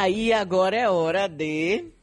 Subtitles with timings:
[0.00, 1.95] aí, agora é hora de.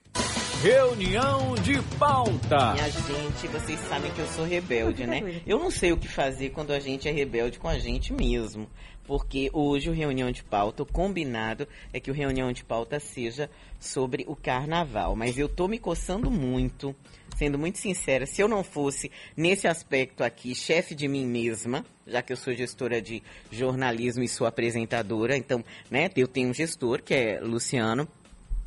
[0.63, 2.71] Reunião de pauta.
[2.71, 5.20] Minha gente, vocês sabem que eu sou rebelde, né?
[5.46, 8.70] Eu não sei o que fazer quando a gente é rebelde com a gente mesmo.
[9.04, 13.50] Porque hoje o reunião de pauta, o combinado é que o reunião de pauta seja
[13.78, 15.18] sobre o carnaval.
[15.18, 16.95] Mas eu tô me coçando muito,
[17.36, 22.21] sendo muito sincera, se eu não fosse nesse aspecto aqui, chefe de mim mesma, já
[22.21, 23.21] que eu sou gestora de
[23.52, 25.61] jornalismo e sou apresentadora, então,
[25.91, 28.07] né, eu tenho um gestor que é Luciano,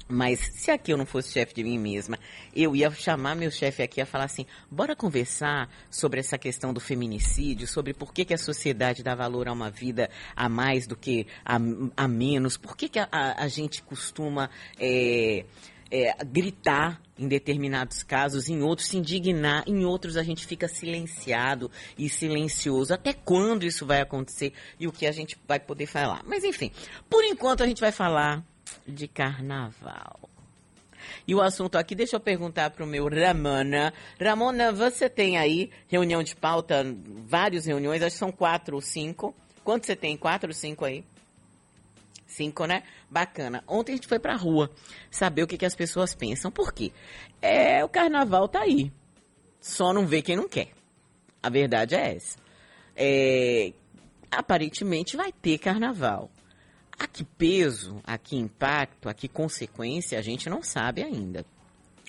[0.09, 2.19] mas se aqui eu não fosse chefe de mim mesma,
[2.55, 6.81] eu ia chamar meu chefe aqui a falar assim: bora conversar sobre essa questão do
[6.81, 10.97] feminicídio, sobre por que, que a sociedade dá valor a uma vida a mais do
[10.97, 11.57] que a,
[11.97, 15.45] a menos, por que, que a, a, a gente costuma é,
[15.91, 21.71] é, gritar em determinados casos, em outros se indignar, em outros a gente fica silenciado
[21.97, 22.93] e silencioso.
[22.93, 26.23] Até quando isso vai acontecer e o que a gente vai poder falar?
[26.25, 26.71] Mas enfim,
[27.09, 28.45] por enquanto a gente vai falar
[28.87, 30.19] de carnaval.
[31.27, 33.93] E o assunto aqui, deixa eu perguntar para o meu Ramona.
[34.21, 36.85] Ramona, você tem aí reunião de pauta,
[37.27, 39.35] várias reuniões, acho que são quatro ou cinco.
[39.63, 40.17] Quanto você tem?
[40.17, 41.05] Quatro ou cinco aí?
[42.27, 42.83] Cinco, né?
[43.11, 43.63] Bacana.
[43.67, 44.71] Ontem a gente foi pra rua
[45.11, 46.51] saber o que, que as pessoas pensam.
[46.51, 46.93] Por quê?
[47.41, 48.93] É, o carnaval tá aí.
[49.61, 50.69] Só não vê quem não quer.
[51.43, 52.37] A verdade é essa.
[52.95, 53.73] É,
[54.31, 56.31] aparentemente vai ter carnaval.
[56.99, 61.45] A que peso, a que impacto, a que consequência, a gente não sabe ainda.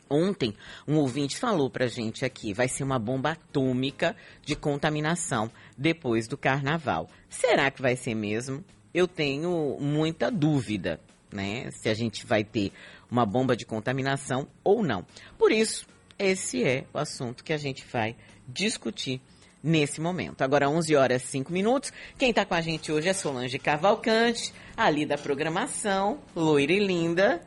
[0.10, 0.54] Ontem,
[0.88, 6.38] um ouvinte falou pra gente aqui, vai ser uma bomba atômica de contaminação depois do
[6.38, 7.10] carnaval.
[7.30, 8.64] Será que vai ser mesmo?
[8.94, 11.02] Eu tenho muita dúvida,
[11.32, 11.70] né?
[11.72, 12.72] Se a gente vai ter
[13.12, 15.06] uma bomba de contaminação ou não.
[15.38, 15.86] Por isso,
[16.18, 18.16] esse é o assunto que a gente vai
[18.48, 19.22] discutir
[19.68, 20.42] nesse momento.
[20.42, 21.92] Agora, 11 horas e 5 minutos.
[22.18, 27.42] Quem está com a gente hoje é Solange Cavalcante, ali da programação, loira e linda.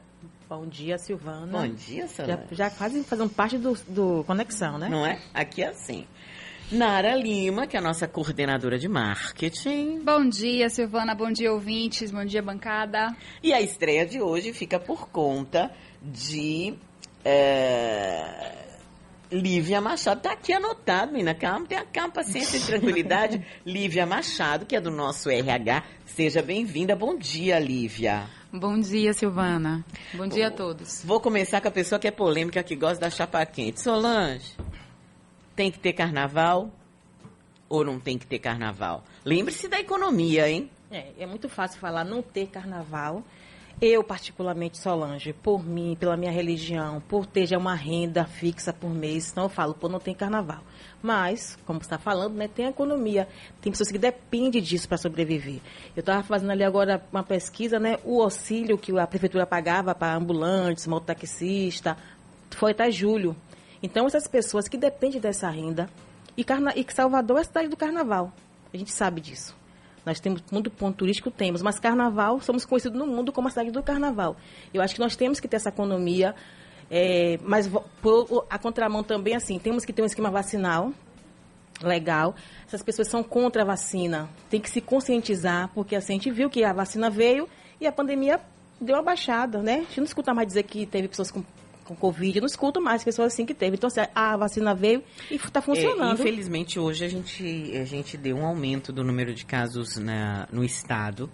[0.48, 1.46] Bom dia, Silvana.
[1.46, 2.38] Bom dia, Solange.
[2.50, 4.88] Já, já quase fazendo parte do, do Conexão, né?
[4.88, 5.18] Não é?
[5.32, 6.06] Aqui é assim.
[6.70, 10.00] Nara Lima, que é a nossa coordenadora de marketing.
[10.04, 11.14] Bom dia, Silvana.
[11.14, 12.12] Bom dia, ouvintes.
[12.12, 13.16] Bom dia, bancada.
[13.42, 15.70] E a estreia de hoje fica por conta
[16.00, 16.74] de.
[17.24, 18.69] É...
[19.30, 20.20] Lívia Machado.
[20.20, 21.34] Tá aqui anotado, menina.
[21.34, 23.44] Calma, tenha calma, paciência e tranquilidade.
[23.64, 25.84] Lívia Machado, que é do nosso RH.
[26.04, 26.96] Seja bem-vinda.
[26.96, 28.28] Bom dia, Lívia.
[28.52, 29.84] Bom dia, Silvana.
[30.14, 31.04] Bom dia a todos.
[31.04, 33.80] Vou começar com a pessoa que é polêmica, que gosta da chapa quente.
[33.80, 34.56] Solange,
[35.54, 36.70] tem que ter carnaval
[37.68, 39.04] ou não tem que ter carnaval?
[39.24, 40.68] Lembre-se da economia, hein?
[40.90, 43.22] É, é muito fácil falar não ter carnaval.
[43.80, 48.90] Eu, particularmente, Solange, por mim, pela minha religião, por ter já uma renda fixa por
[48.90, 50.60] mês, então eu falo, pô, não tem carnaval.
[51.02, 53.26] Mas, como você está falando, né, tem a economia.
[53.62, 55.60] Tem pessoas que dependem disso para sobreviver.
[55.96, 57.98] Eu estava fazendo ali agora uma pesquisa, né?
[58.04, 61.96] O auxílio que a prefeitura pagava para ambulantes, mototaxista,
[62.50, 63.34] foi até julho.
[63.82, 65.88] Então, essas pessoas que dependem dessa renda,
[66.36, 66.74] e, carna...
[66.76, 68.30] e Salvador é a cidade do carnaval.
[68.74, 69.58] A gente sabe disso.
[70.04, 73.70] Nós temos muito ponto turístico, temos, mas carnaval, somos conhecidos no mundo como a cidade
[73.70, 74.36] do carnaval.
[74.72, 76.34] Eu acho que nós temos que ter essa economia,
[76.90, 80.92] é, mas por a contramão também, assim, temos que ter um esquema vacinal
[81.82, 82.34] legal.
[82.66, 86.48] Essas pessoas são contra a vacina, tem que se conscientizar, porque assim, a gente viu
[86.48, 87.48] que a vacina veio
[87.80, 88.40] e a pandemia
[88.80, 89.74] deu uma baixada, né?
[89.74, 91.42] A gente não escuta mais dizer que teve pessoas com
[91.90, 93.76] com Covid, eu não escuto mais pessoas assim que teve.
[93.76, 96.10] Então, assim, a vacina veio e está funcionando.
[96.10, 100.46] É, infelizmente, hoje a gente, a gente deu um aumento do número de casos na,
[100.52, 101.28] no estado.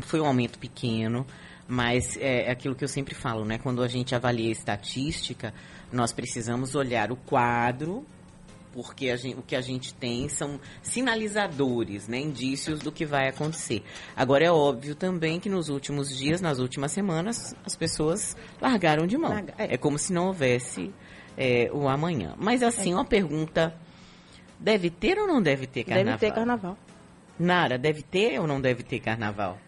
[0.00, 1.24] Foi um aumento pequeno,
[1.68, 3.58] mas é, é aquilo que eu sempre falo, né?
[3.58, 5.54] Quando a gente avalia a estatística,
[5.92, 8.04] nós precisamos olhar o quadro
[8.72, 13.82] porque gente, o que a gente tem são sinalizadores, né, indícios do que vai acontecer.
[14.16, 19.16] Agora é óbvio também que nos últimos dias, nas últimas semanas, as pessoas largaram de
[19.16, 19.30] mão.
[19.30, 19.74] Larga, é.
[19.74, 19.76] é.
[19.76, 20.92] como se não houvesse
[21.36, 22.34] é, o amanhã.
[22.38, 22.94] Mas assim, é.
[22.94, 23.74] uma pergunta:
[24.58, 26.04] deve ter ou não deve ter carnaval?
[26.04, 26.78] Deve ter carnaval.
[27.38, 29.58] Nara, deve ter ou não deve ter carnaval?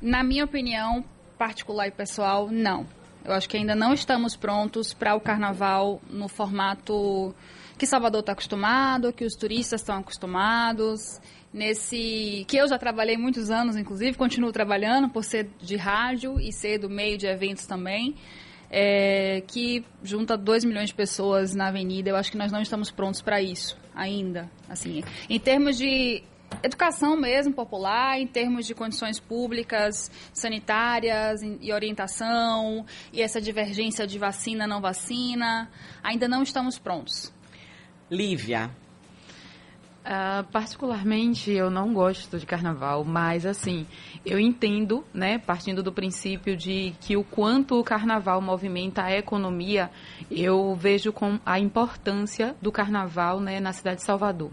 [0.00, 1.04] Na minha opinião
[1.36, 2.86] particular e pessoal, não.
[3.24, 7.34] Eu acho que ainda não estamos prontos para o carnaval no formato
[7.78, 11.20] que Salvador está acostumado, que os turistas estão acostumados,
[11.52, 16.52] nesse que eu já trabalhei muitos anos, inclusive, continuo trabalhando por ser de rádio e
[16.52, 18.14] ser do meio de eventos também.
[18.70, 22.10] É, que junta 2 milhões de pessoas na avenida.
[22.10, 24.50] Eu acho que nós não estamos prontos para isso ainda.
[24.68, 26.22] Assim, em termos de
[26.62, 34.18] educação mesmo popular, em termos de condições públicas, sanitárias e orientação, e essa divergência de
[34.18, 35.70] vacina não vacina,
[36.02, 37.32] ainda não estamos prontos.
[38.10, 38.70] Lívia.
[40.08, 43.86] Uh, particularmente, eu não gosto de carnaval, mas assim,
[44.24, 49.90] eu entendo, né, partindo do princípio de que o quanto o carnaval movimenta a economia,
[50.30, 54.50] eu vejo com a importância do carnaval, né, na cidade de Salvador.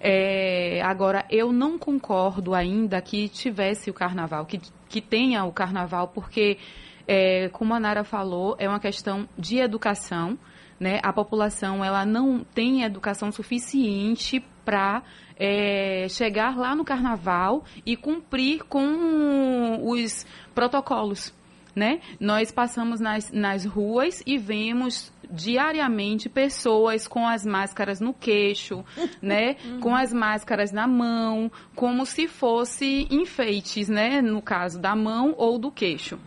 [0.00, 6.08] É, agora, eu não concordo ainda que tivesse o carnaval, que, que tenha o carnaval,
[6.08, 6.58] porque,
[7.06, 10.38] é, como a Nara falou, é uma questão de educação.
[10.78, 11.00] Né?
[11.02, 15.02] A população ela não tem educação suficiente para
[15.36, 21.34] é, chegar lá no carnaval e cumprir com os protocolos.
[21.74, 22.00] Né?
[22.18, 28.84] Nós passamos nas, nas ruas e vemos diariamente pessoas com as máscaras no queixo,
[29.22, 29.54] né?
[29.80, 34.22] Com as máscaras na mão, como se fosse enfeites, né?
[34.22, 36.18] No caso da mão ou do queixo.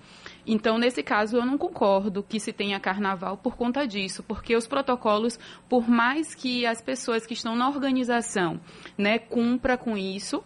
[0.45, 4.67] Então, nesse caso, eu não concordo que se tenha carnaval por conta disso, porque os
[4.67, 5.39] protocolos,
[5.69, 8.59] por mais que as pessoas que estão na organização,
[8.97, 10.43] né, cumpra com isso,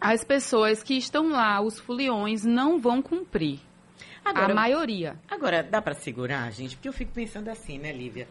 [0.00, 3.60] as pessoas que estão lá, os foliões, não vão cumprir.
[4.24, 5.16] Agora, a maioria.
[5.28, 6.76] Agora, dá para segurar, gente?
[6.76, 8.28] Porque eu fico pensando assim, né, Lívia?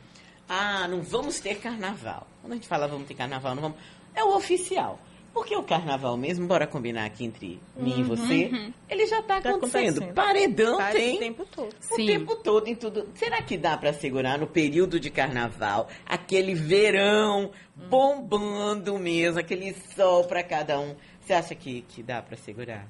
[0.47, 2.25] Ah, não vamos ter carnaval.
[2.41, 3.77] Quando a gente fala vamos ter carnaval, não vamos.
[4.15, 4.99] É o oficial.
[5.33, 8.73] Porque o carnaval mesmo, bora combinar aqui entre uhum, mim e uhum, você, uhum.
[8.89, 9.97] ele já está tá acontecendo.
[9.97, 10.13] acontecendo.
[10.13, 11.15] Paredão Faz tem.
[11.15, 11.75] O tempo todo.
[11.91, 12.05] O Sim.
[12.05, 13.07] tempo todo em tudo.
[13.15, 20.25] Será que dá para segurar no período de carnaval, aquele verão bombando mesmo, aquele sol
[20.25, 20.95] para cada um?
[21.21, 22.87] Você acha que, que dá para segurar?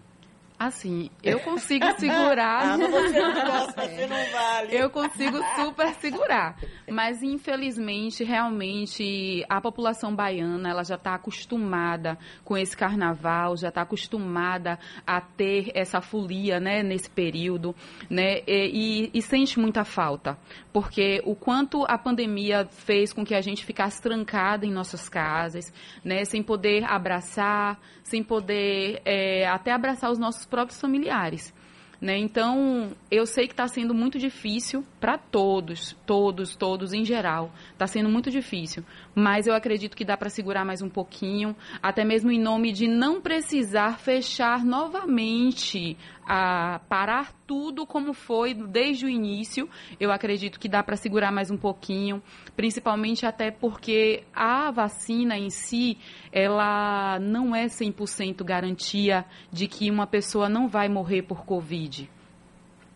[0.60, 2.74] Assim, eu consigo segurar.
[2.74, 4.76] ah, você não gosta, você não vale.
[4.76, 6.58] Eu consigo super segurar.
[6.92, 13.84] Mas, infelizmente, realmente, a população baiana, ela já está acostumada com esse carnaval, já está
[13.84, 14.78] acostumada
[15.08, 17.74] a ter essa folia, né, nesse período,
[18.10, 20.38] né, e, e, e sente muita falta.
[20.74, 25.72] Porque o quanto a pandemia fez com que a gente ficasse trancada em nossas casas,
[26.04, 31.54] né, sem poder abraçar, sem poder é, até abraçar os nossos próprios familiares.
[32.02, 32.18] Né?
[32.18, 37.52] Então, eu sei que está sendo muito difícil para todos, todos, todos em geral.
[37.74, 38.86] Está sendo muito difícil.
[39.14, 41.54] Mas eu acredito que dá para segurar mais um pouquinho,
[41.84, 45.98] até mesmo em nome de não precisar fechar novamente,
[46.32, 49.68] a parar tudo como foi desde o início.
[50.00, 52.22] Eu acredito que dá para segurar mais um pouquinho,
[52.56, 55.98] principalmente até porque a vacina em si,
[56.32, 62.08] ela não é 100% garantia de que uma pessoa não vai morrer por Covid.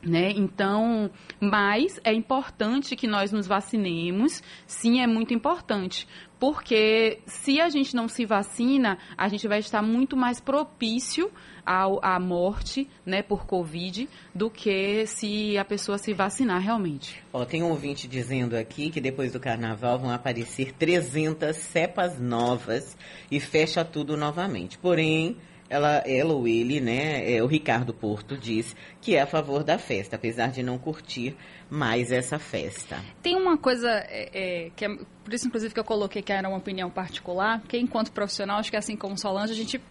[0.06, 0.32] Né?
[0.32, 1.10] Então,
[1.40, 6.06] mas é importante que nós nos vacinemos, sim, é muito importante,
[6.38, 11.32] porque se a gente não se vacina, a gente vai estar muito mais propício
[11.66, 17.24] ao, à morte né, por Covid do que se a pessoa se vacinar realmente.
[17.32, 22.98] Ó, tem um ouvinte dizendo aqui que depois do carnaval vão aparecer 300 cepas novas
[23.32, 24.78] e fecha tudo novamente.
[24.78, 25.38] Porém,
[25.70, 29.78] ela, ela ou ele, né, é, o Ricardo Porto diz que é a favor da
[29.78, 31.36] festa, apesar de não curtir
[31.70, 33.00] mais essa festa.
[33.22, 34.30] Tem uma coisa é,
[34.66, 34.90] é, que é,
[35.24, 38.70] por isso inclusive que eu coloquei que era uma opinião particular, porque enquanto profissional, acho
[38.70, 39.82] que assim como Solange, a gente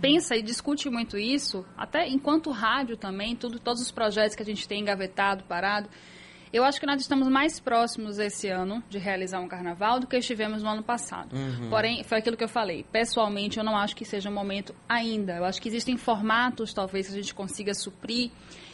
[0.00, 4.46] pensa e discute muito isso, até enquanto rádio também, tudo, todos os projetos que a
[4.46, 5.88] gente tem engavetado, parado,
[6.52, 10.16] eu acho que nós estamos mais próximos esse ano de realizar um carnaval do que
[10.16, 11.34] estivemos no ano passado.
[11.34, 11.70] Uhum.
[11.70, 12.84] Porém, foi aquilo que eu falei.
[12.92, 15.36] Pessoalmente, eu não acho que seja o um momento ainda.
[15.36, 18.30] Eu acho que existem formatos, talvez, que a gente consiga suprir.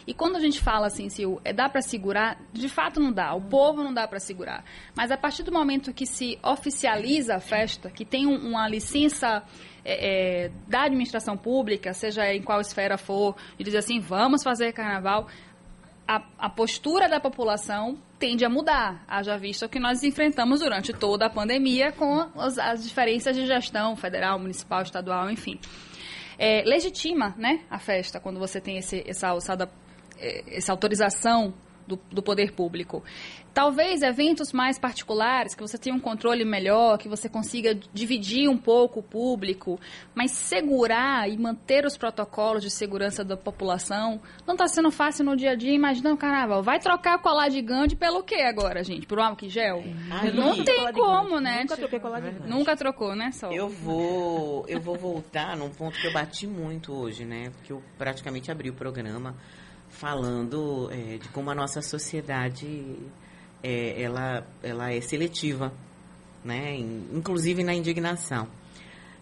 [0.09, 3.35] E quando a gente fala assim, se é, dá para segurar, de fato não dá.
[3.35, 4.65] O povo não dá para segurar.
[4.97, 9.43] Mas a partir do momento que se oficializa a festa, que tem um, uma licença
[9.85, 14.73] é, é, da administração pública, seja em qual esfera for, e dizer assim, vamos fazer
[14.73, 15.29] carnaval,
[16.09, 21.27] a, a, postura da população tende a mudar, haja visto que nós enfrentamos durante toda
[21.27, 25.61] a pandemia com as, as diferenças de gestão federal, municipal, estadual, enfim.
[26.39, 29.71] É, legitima né, a festa quando você tem esse, essa alçada,
[30.19, 31.53] é, essa autorização
[31.89, 33.03] do, do poder público.
[33.55, 38.57] Talvez eventos mais particulares, que você tenha um controle melhor, que você consiga dividir um
[38.57, 39.81] pouco o público,
[40.15, 45.37] mas segurar e manter os protocolos de segurança da população não está sendo fácil no
[45.37, 45.73] dia a dia.
[45.73, 46.63] Imagina o carnaval.
[46.63, 49.07] Vai trocar colar de gande pelo quê agora, gente?
[49.07, 49.83] Por um álcool gel?
[50.11, 51.63] Ai, não tem como, né?
[51.63, 52.49] Nunca troquei colar de gande.
[52.49, 53.53] Nunca trocou, né, Sol?
[53.53, 57.51] Eu vou, eu vou voltar num ponto que eu bati muito hoje, né?
[57.51, 59.35] Porque eu praticamente abri o programa
[59.91, 62.97] falando é, de como a nossa sociedade
[63.63, 65.73] é, ela, ela é seletiva,
[66.45, 66.77] né?
[67.13, 68.49] inclusive na indignação.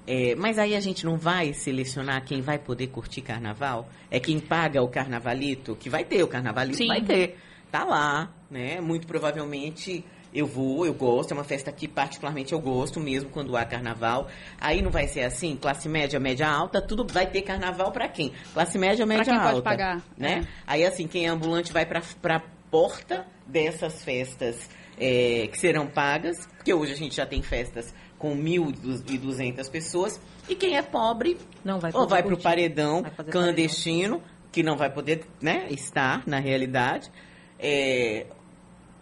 [0.07, 3.89] É, mas aí a gente não vai selecionar quem vai poder curtir carnaval?
[4.09, 5.75] É quem paga o carnavalito?
[5.75, 6.79] Que vai ter o carnavalito?
[6.79, 6.87] Sim.
[6.87, 7.39] Vai ter.
[7.73, 8.81] Tá lá, né?
[8.81, 10.05] Muito provavelmente
[10.37, 14.29] eu vou, eu gosto, é uma festa que particularmente eu gosto mesmo quando há carnaval.
[14.61, 18.33] Aí não vai ser assim, classe média, média alta, tudo vai ter carnaval para quem?
[18.53, 19.53] Classe média, média pra quem alta.
[19.53, 20.43] pode pagar, né?
[20.43, 20.49] é.
[20.67, 26.47] Aí assim, quem é ambulante vai para para porta dessas festas é, que serão pagas,
[26.47, 31.79] porque hoje a gente já tem festas com 1.200 pessoas, e quem é pobre Não
[31.79, 37.11] vai ou vai para o paredão clandestino, que não vai poder né, estar na realidade,
[37.59, 38.27] é,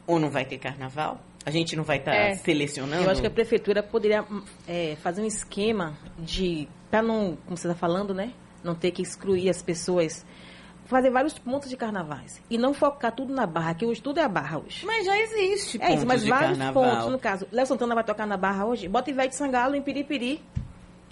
[0.06, 1.20] ou não vai ter carnaval.
[1.46, 2.34] A gente não vai estar É.
[2.36, 3.04] selecionando.
[3.04, 4.24] Eu acho que a prefeitura poderia
[4.66, 8.32] é, fazer um esquema de, para não, como você está falando, né?
[8.62, 10.24] Não ter que excluir as pessoas.
[10.86, 12.40] Fazer vários pontos de carnavais.
[12.48, 14.84] E não focar tudo na barra, que hoje tudo é a barra hoje.
[14.86, 16.82] Mas já existe É isso, mas vários carnaval.
[16.96, 17.12] pontos.
[17.12, 20.42] No caso, Léo Santana vai tocar na barra hoje, bota Ivete Sangalo em Piripiri.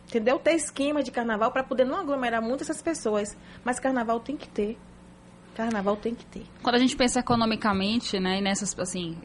[0.08, 0.38] Entendeu?
[0.38, 3.34] Ter esquema de carnaval para poder não aglomerar muito essas pessoas.
[3.64, 4.78] Mas carnaval tem que ter.
[5.54, 6.42] Carnaval tem que ter.
[6.62, 9.16] Quando a gente pensa economicamente, né, e nessas, assim,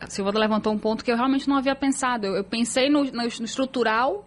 [0.00, 2.26] a Silvana levantou um ponto que eu realmente não havia pensado.
[2.26, 4.26] Eu, eu pensei no, no estrutural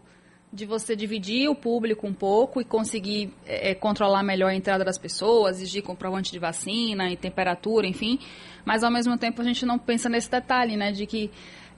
[0.51, 4.83] de você dividir o público um pouco e conseguir é, é, controlar melhor a entrada
[4.83, 8.19] das pessoas, exigir comprovante de vacina e temperatura, enfim.
[8.65, 11.29] Mas ao mesmo tempo a gente não pensa nesse detalhe, né, de que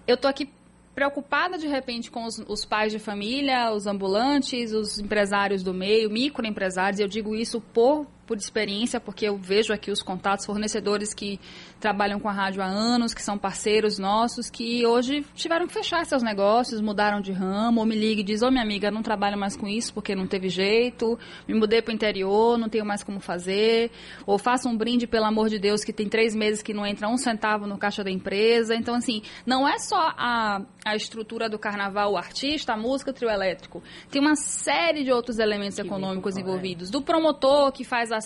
[0.08, 0.50] eu tô aqui
[0.96, 6.10] preocupada de repente com os, os pais de família, os ambulantes, os empresários do meio,
[6.10, 7.00] microempresários.
[7.00, 11.38] Eu digo isso por por experiência, porque eu vejo aqui os contatos, fornecedores que
[11.82, 16.06] trabalham com a rádio há anos, que são parceiros nossos, que hoje tiveram que fechar
[16.06, 19.38] seus negócios, mudaram de ramo, ou me liga e diz, ô minha amiga, não trabalho
[19.38, 23.04] mais com isso porque não teve jeito, me mudei para o interior, não tenho mais
[23.04, 23.92] como fazer,
[24.26, 27.10] ou faça um brinde, pelo amor de Deus, que tem três meses que não entra
[27.10, 28.74] um centavo no caixa da empresa.
[28.74, 33.14] Então, assim, não é só a, a estrutura do carnaval, o artista, a música, o
[33.14, 33.84] trio elétrico.
[34.10, 36.90] Tem uma série de outros elementos econômicos envolvidos.
[36.90, 38.21] Do promotor que faz a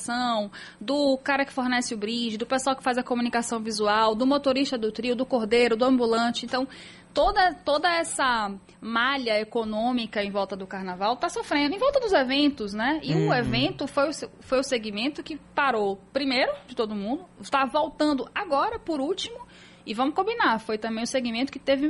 [0.80, 4.78] do cara que fornece o brinde, do pessoal que faz a comunicação visual, do motorista
[4.78, 6.46] do trio, do cordeiro, do ambulante.
[6.46, 6.68] Então,
[7.14, 12.74] toda, toda essa malha econômica em volta do carnaval está sofrendo, em volta dos eventos,
[12.74, 13.00] né?
[13.04, 17.66] E o evento foi o, foi o segmento que parou primeiro de todo mundo, está
[17.66, 19.38] voltando agora, por último,
[19.86, 21.88] e vamos combinar, foi também o segmento que teve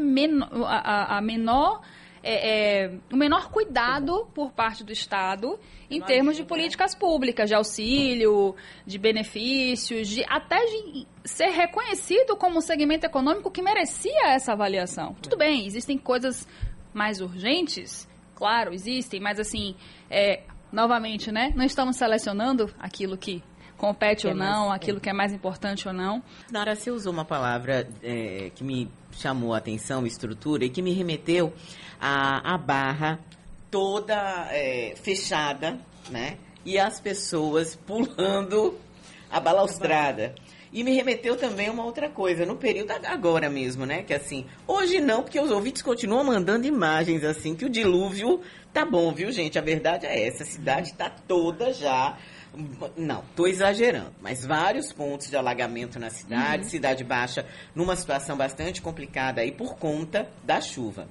[0.65, 1.81] a- a menor.
[2.27, 5.60] É, é, o menor cuidado por parte do Estado
[5.91, 8.55] em termos de políticas públicas, de auxílio,
[8.86, 15.13] de benefícios, de até de ser reconhecido como um segmento econômico que merecia essa avaliação.
[15.22, 16.48] Tudo bem, existem coisas
[16.91, 19.75] mais urgentes, claro, existem, mas assim,
[20.10, 20.41] é,
[20.72, 21.53] novamente, né?
[21.55, 23.44] Não estamos selecionando aquilo que
[23.77, 26.24] compete Que é ou não, mais- aquilo que é mais importante ou não.
[26.51, 30.93] Nara, você usou uma palavra é, que me chamou a atenção, estrutura, e que me
[30.93, 31.53] remeteu
[32.00, 33.19] à, à barra
[33.72, 34.15] toda
[34.51, 35.77] é, fechada,
[36.10, 36.38] né?
[36.65, 38.75] E as pessoas pulando
[39.29, 40.34] a balaustrada.
[40.74, 44.03] E me remeteu também a uma outra coisa, no período ag- agora mesmo, né?
[44.03, 48.41] Que assim, hoje não, porque os ouvintes continuam mandando imagens assim, que o dilúvio
[48.74, 49.57] tá bom, viu, gente?
[49.57, 52.17] A verdade é essa, a cidade tá toda já.
[52.97, 58.81] Não, tô exagerando, mas vários pontos de alagamento na cidade, cidade baixa numa situação bastante
[58.81, 61.07] complicada aí por conta da chuva.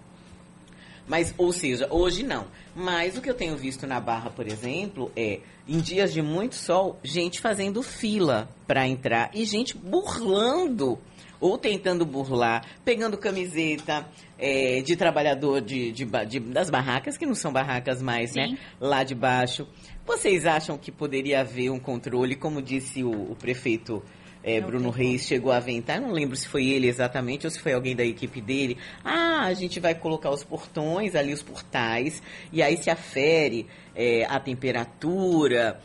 [1.06, 2.46] Mas, ou seja, hoje não.
[2.74, 6.54] Mas o que eu tenho visto na Barra, por exemplo, é, em dias de muito
[6.54, 10.98] sol, gente fazendo fila para entrar e gente burlando
[11.38, 14.06] ou tentando burlar, pegando camiseta
[14.38, 18.46] é, de trabalhador de, de de- das barracas, que não são barracas mais, né?
[18.48, 18.58] Sim.
[18.80, 19.66] Lá de baixo.
[20.06, 24.02] Vocês acham que poderia haver um controle, como disse o, o prefeito
[24.42, 27.72] é, Bruno Reis chegou a aventar, não lembro se foi ele exatamente ou se foi
[27.72, 28.76] alguém da equipe dele.
[29.02, 34.26] Ah, a gente vai colocar os portões ali, os portais, e aí se afere é,
[34.26, 35.80] a temperatura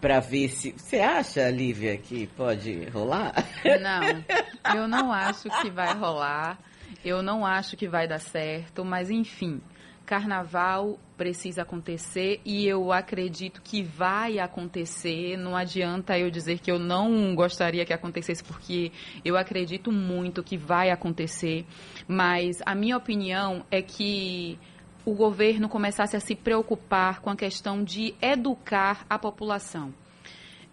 [0.00, 0.72] para ver se.
[0.72, 3.32] Você acha, Lívia, que pode rolar?
[3.80, 6.58] Não, eu não acho que vai rolar.
[7.04, 9.60] Eu não acho que vai dar certo, mas enfim,
[10.06, 15.36] carnaval precisa acontecer e eu acredito que vai acontecer.
[15.36, 18.92] Não adianta eu dizer que eu não gostaria que acontecesse, porque
[19.24, 21.66] eu acredito muito que vai acontecer.
[22.08, 24.58] Mas a minha opinião é que
[25.04, 29.92] o governo começasse a se preocupar com a questão de educar a população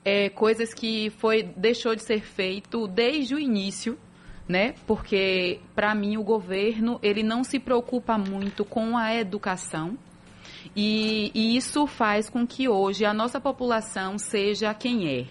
[0.06, 3.98] é, coisas que foi deixou de ser feito desde o início,
[4.48, 4.74] né?
[4.86, 9.98] Porque para mim o governo ele não se preocupa muito com a educação
[10.76, 15.26] e, e isso faz com que hoje a nossa população seja quem é,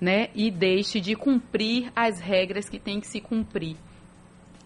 [0.00, 0.28] né?
[0.34, 3.76] E deixe de cumprir as regras que tem que se cumprir.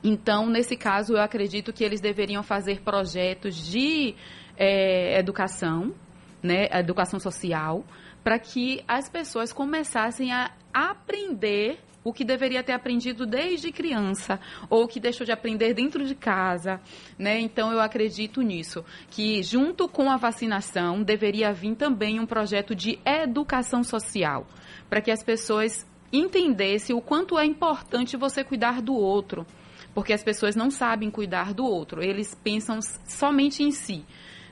[0.02, 4.14] Então, nesse caso, eu acredito que eles deveriam fazer projetos de
[4.56, 5.94] eh, educação,
[6.42, 7.84] né, educação social,
[8.22, 14.38] para que as pessoas começassem a aprender o que deveria ter aprendido desde criança
[14.70, 16.80] ou que deixou de aprender dentro de casa,
[17.18, 17.40] né?
[17.40, 23.00] Então eu acredito nisso, que junto com a vacinação deveria vir também um projeto de
[23.04, 24.46] educação social,
[24.88, 29.44] para que as pessoas entendessem o quanto é importante você cuidar do outro,
[29.92, 34.04] porque as pessoas não sabem cuidar do outro, eles pensam somente em si,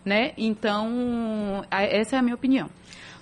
[0.05, 0.33] né?
[0.37, 2.69] Então, essa é a minha opinião.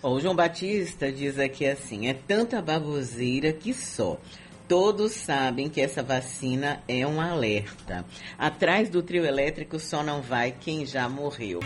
[0.03, 4.19] O João Batista diz aqui assim: é tanta baboseira que só.
[4.69, 8.05] Todos sabem que essa vacina é um alerta.
[8.39, 11.61] Atrás do trio elétrico só não vai quem já morreu.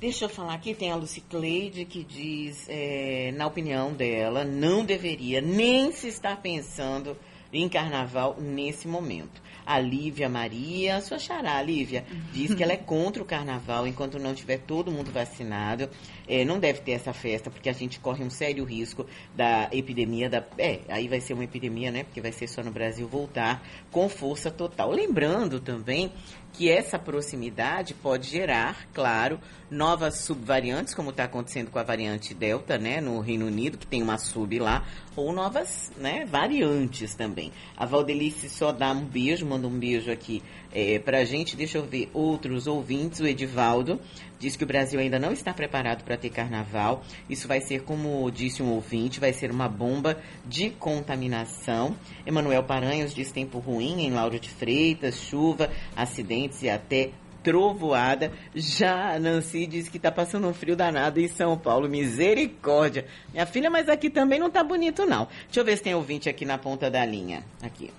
[0.00, 5.40] Deixa eu falar aqui, tem a Lucicleide que diz, é, na opinião dela, não deveria
[5.40, 7.16] nem se estar pensando
[7.52, 9.42] em carnaval nesse momento.
[9.64, 14.34] A Lívia Maria, sua xará, Lívia, diz que ela é contra o carnaval enquanto não
[14.34, 15.88] tiver todo mundo vacinado.
[16.26, 19.06] É, não deve ter essa festa, porque a gente corre um sério risco
[19.36, 20.44] da epidemia da.
[20.58, 22.04] É, aí vai ser uma epidemia, né?
[22.04, 24.90] Porque vai ser só no Brasil voltar com força total.
[24.90, 26.10] Lembrando também
[26.52, 29.40] que essa proximidade pode gerar, claro,
[29.70, 34.02] novas subvariantes, como está acontecendo com a variante Delta, né, no Reino Unido, que tem
[34.02, 37.52] uma sub lá, ou novas, né, variantes também.
[37.76, 40.42] A Valdelice só dá um beijo, manda um beijo aqui
[40.74, 41.56] é, para a gente.
[41.56, 43.20] Deixa eu ver outros ouvintes.
[43.20, 44.00] O Edivaldo
[44.38, 47.02] diz que o Brasil ainda não está preparado para ter carnaval.
[47.28, 51.96] Isso vai ser, como disse um ouvinte, vai ser uma bomba de contaminação.
[52.26, 57.10] Emanuel Paranhos diz tempo ruim em Lauro de Freitas, chuva, acidentes e até
[57.42, 58.32] trovoada.
[58.54, 61.88] Já a Nancy diz que está passando um frio danado em São Paulo.
[61.88, 63.06] Misericórdia.
[63.32, 65.26] Minha filha, mas aqui também não está bonito, não.
[65.46, 67.44] Deixa eu ver se tem ouvinte aqui na ponta da linha.
[67.62, 67.90] Aqui.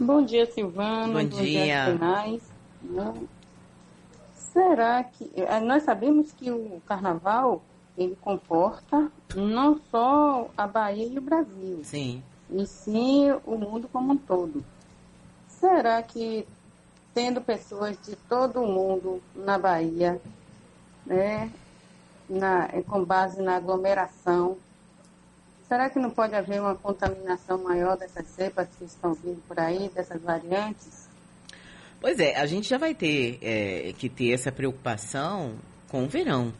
[0.00, 1.06] Bom dia, Silvana.
[1.06, 1.98] Bom, Bom dia.
[4.34, 5.30] Será que.
[5.34, 7.62] Eh, nós sabemos que o carnaval
[7.96, 11.80] ele comporta não só a Bahia e o Brasil.
[11.82, 12.22] Sim.
[12.50, 14.64] E sim o mundo como um todo.
[15.48, 16.46] Será que
[17.12, 20.20] tendo pessoas de todo o mundo na Bahia,
[21.04, 21.50] né,
[22.28, 24.56] na, com base na aglomeração,
[25.68, 29.90] Será que não pode haver uma contaminação maior dessas cepas que estão vindo por aí,
[29.90, 31.06] dessas variantes?
[32.00, 35.56] Pois é, a gente já vai ter é, que ter essa preocupação
[35.88, 36.54] com o verão,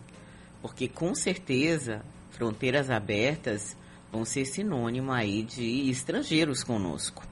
[0.60, 3.74] porque com certeza fronteiras abertas
[4.12, 7.26] vão ser sinônimo aí de estrangeiros conosco,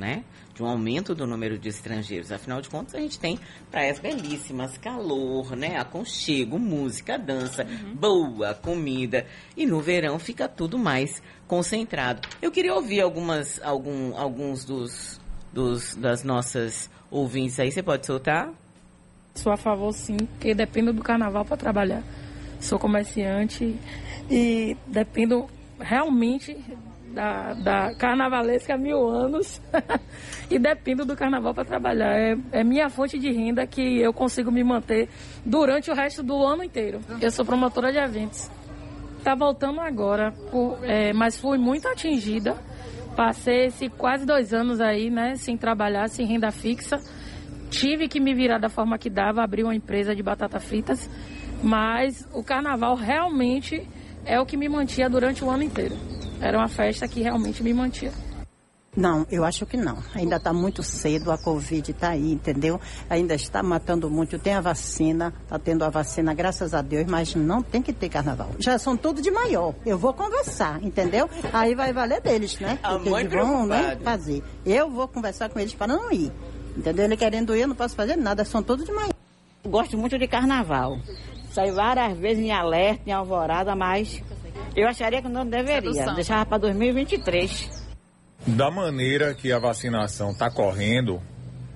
[0.00, 0.24] né?
[0.60, 2.30] de um aumento do número de estrangeiros.
[2.30, 3.38] Afinal de contas, a gente tem
[3.70, 5.78] praias belíssimas, calor, né?
[5.78, 7.94] Aconchego, música, dança, uhum.
[7.94, 9.26] boa comida.
[9.56, 12.28] E no verão fica tudo mais concentrado.
[12.42, 15.18] Eu queria ouvir algumas, algum, alguns dos,
[15.50, 17.72] dos, das nossas ouvintes aí.
[17.72, 18.52] Você pode soltar?
[19.34, 22.02] Sou a favor, sim, porque dependo do carnaval para trabalhar.
[22.60, 23.74] Sou comerciante
[24.30, 26.54] e dependo realmente
[27.12, 29.60] da, da carnavalesca há mil anos
[30.50, 32.12] e dependo do carnaval para trabalhar.
[32.18, 35.08] É, é, minha fonte de renda que eu consigo me manter
[35.44, 37.00] durante o resto do ano inteiro.
[37.20, 38.50] Eu sou promotora de eventos.
[39.18, 42.56] Está voltando agora, por, é, mas fui muito atingida.
[43.16, 46.98] Passei esse quase dois anos aí, né, sem trabalhar, sem renda fixa.
[47.70, 51.08] Tive que me virar da forma que dava, abrir uma empresa de batata fritas.
[51.62, 53.86] Mas o carnaval realmente
[54.24, 55.96] é o que me mantinha durante o ano inteiro.
[56.40, 58.12] Era uma festa que realmente me mantinha.
[58.96, 59.98] Não, eu acho que não.
[60.14, 62.80] Ainda está muito cedo, a Covid está aí, entendeu?
[63.08, 64.36] Ainda está matando muito.
[64.36, 68.08] Tem a vacina, está tendo a vacina, graças a Deus, mas não tem que ter
[68.08, 68.50] carnaval.
[68.58, 69.74] Já são tudo de maior.
[69.86, 71.30] Eu vou conversar, entendeu?
[71.52, 72.80] Aí vai valer deles, né?
[72.82, 74.42] Porque eles vão né, fazer.
[74.66, 76.32] Eu vou conversar com eles para não ir.
[76.76, 77.04] Entendeu?
[77.04, 79.14] Ele querendo ir, eu não posso fazer nada, são todos de maior.
[79.64, 80.98] Gosto muito de carnaval.
[81.52, 84.22] Saí várias vezes em alerta, em alvorada, mas
[84.76, 86.12] eu acharia que não deveria.
[86.14, 87.80] Deixava para 2023.
[88.46, 91.20] Da maneira que a vacinação está correndo,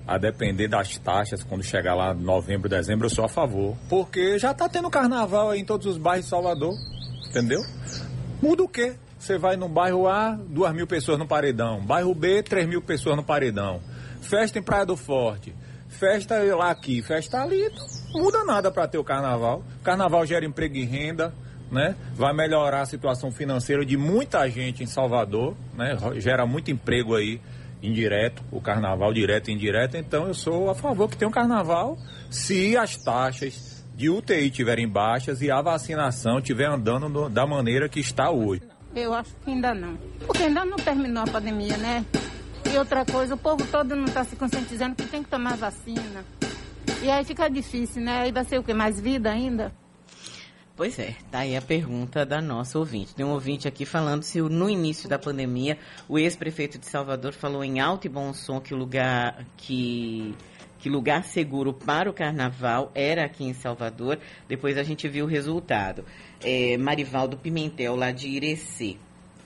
[0.07, 3.75] a depender das taxas, quando chegar lá novembro, dezembro, eu sou a favor.
[3.89, 6.73] Porque já está tendo carnaval aí em todos os bairros de Salvador.
[7.29, 7.61] Entendeu?
[8.41, 8.95] Muda o quê?
[9.17, 11.83] Você vai no bairro A, duas mil pessoas no paredão.
[11.83, 13.81] Bairro B, três mil pessoas no paredão.
[14.21, 15.55] Festa em Praia do Forte.
[15.89, 17.71] Festa lá aqui, festa ali.
[18.13, 19.63] Não muda nada para ter o carnaval.
[19.83, 21.33] Carnaval gera emprego e renda
[21.71, 21.95] né?
[22.13, 25.97] Vai melhorar a situação financeira de muita gente em Salvador, né?
[26.17, 27.39] Gera muito emprego aí
[27.81, 29.97] indireto, o carnaval direto e indireto.
[29.97, 31.97] Então eu sou a favor que tenha um carnaval
[32.29, 37.87] se as taxas de UTI estiverem baixas e a vacinação estiver andando no, da maneira
[37.87, 38.61] que está hoje.
[38.93, 39.97] Eu acho que ainda não.
[40.25, 42.05] Porque ainda não terminou a pandemia, né?
[42.73, 46.25] E outra coisa, o povo todo não está se conscientizando que tem que tomar vacina.
[47.01, 48.21] E aí fica difícil, né?
[48.21, 48.73] Aí vai ser o quê?
[48.73, 49.71] Mais vida ainda?
[50.75, 53.15] Pois é, tá aí a pergunta da nossa ouvinte.
[53.15, 57.63] Tem um ouvinte aqui falando se no início da pandemia o ex-prefeito de Salvador falou
[57.63, 60.35] em alto e bom som que o lugar que
[60.79, 64.19] que lugar seguro para o carnaval era aqui em Salvador.
[64.49, 66.03] Depois a gente viu o resultado.
[66.43, 68.97] É, Marivaldo Pimentel, lá de Irecê.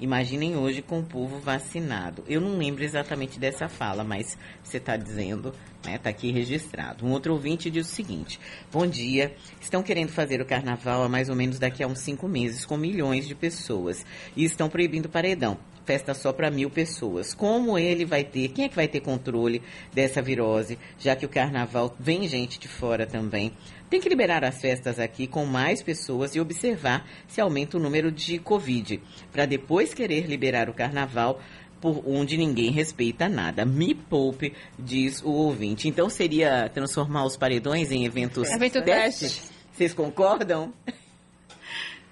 [0.02, 2.24] Imaginem hoje com o povo vacinado.
[2.28, 7.06] Eu não lembro exatamente dessa fala, mas você está dizendo, está né, aqui registrado.
[7.06, 8.40] Um outro ouvinte diz o seguinte:
[8.72, 12.28] Bom dia, estão querendo fazer o carnaval há mais ou menos daqui a uns cinco
[12.28, 15.58] meses com milhões de pessoas e estão proibindo paredão.
[15.86, 17.34] Festa só para mil pessoas.
[17.34, 18.50] Como ele vai ter?
[18.50, 19.60] Quem é que vai ter controle
[19.92, 20.78] dessa virose?
[21.00, 23.52] Já que o carnaval vem gente de fora também.
[23.90, 28.12] Tem que liberar as festas aqui com mais pessoas e observar se aumenta o número
[28.12, 31.42] de Covid, para depois querer liberar o carnaval
[31.82, 33.66] por onde ninguém respeita nada.
[33.66, 35.88] Me poupe, diz o ouvinte.
[35.88, 39.22] Então seria transformar os paredões em eventos Evento teste.
[39.22, 39.42] teste?
[39.74, 40.74] Vocês concordam?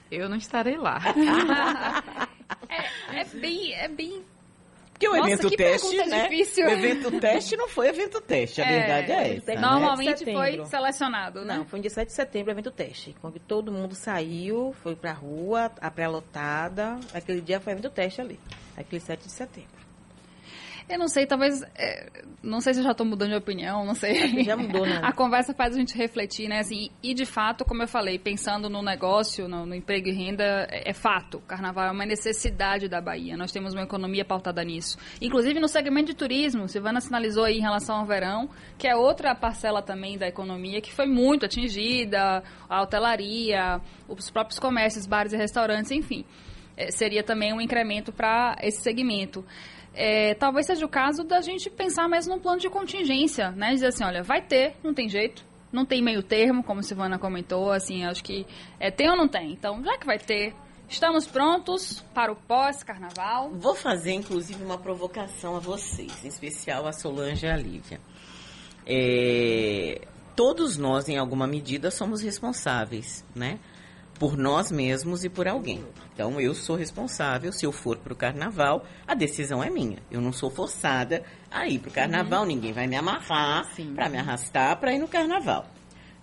[0.10, 1.00] Eu não estarei lá.
[2.70, 4.24] é, é bem, é bem
[4.98, 6.28] porque o Nossa, evento que teste, né?
[6.28, 6.66] difícil.
[6.66, 9.54] O evento teste não foi evento teste, a verdade é essa.
[9.54, 9.62] né?
[9.62, 10.42] Normalmente Setembro.
[10.42, 11.58] foi selecionado, né?
[11.58, 13.16] Não, foi no dia 7 de setembro o evento teste.
[13.22, 17.00] Quando todo mundo saiu, foi pra rua, a pré-lotada.
[17.14, 18.40] Aquele dia foi o evento teste ali.
[18.78, 19.88] Aquele 7 de setembro.
[20.90, 21.62] Eu não sei, talvez.
[21.76, 22.10] é,
[22.42, 24.44] não sei se eu já estou mudando de opinião, não sei.
[24.46, 25.02] Já mudou, né?
[25.04, 26.60] A conversa faz a gente refletir, né?
[26.60, 30.66] Assim, e de fato, como eu falei, pensando no negócio, no, no emprego e renda,
[30.72, 31.40] é, é fato.
[31.40, 33.36] O carnaval é uma necessidade da Bahia.
[33.36, 34.98] Nós temos uma economia pautada nisso.
[35.22, 39.36] Inclusive no segmento de turismo, Silvana sinalizou aí em relação ao verão, que é outra
[39.36, 45.38] parcela também da economia que foi muito atingida, a hotelaria, os próprios comércios, bares e
[45.38, 46.24] restaurantes, enfim.
[46.78, 49.44] É, seria também um incremento para esse segmento.
[49.94, 53.72] É, talvez seja o caso da gente pensar mais num plano de contingência, né?
[53.72, 57.72] Dizer assim, olha, vai ter, não tem jeito, não tem meio termo, como Silvana comentou,
[57.72, 58.46] assim, acho que
[58.80, 59.52] é, tem ou não tem.
[59.52, 60.54] Então, já que vai ter,
[60.88, 63.50] estamos prontos para o pós-carnaval.
[63.56, 68.00] Vou fazer, inclusive, uma provocação a vocês, em especial a Solange e a Lívia.
[68.86, 70.02] É,
[70.36, 73.60] todos nós, em alguma medida, somos responsáveis, né?
[74.20, 75.84] Por nós mesmos e por alguém.
[76.14, 77.52] Então, eu sou responsável.
[77.52, 80.00] Se eu for para o carnaval, a decisão é minha.
[80.10, 82.46] Eu não sou forçada a ir para o carnaval.
[82.46, 85.68] Ninguém vai me amarrar para me arrastar para ir no carnaval.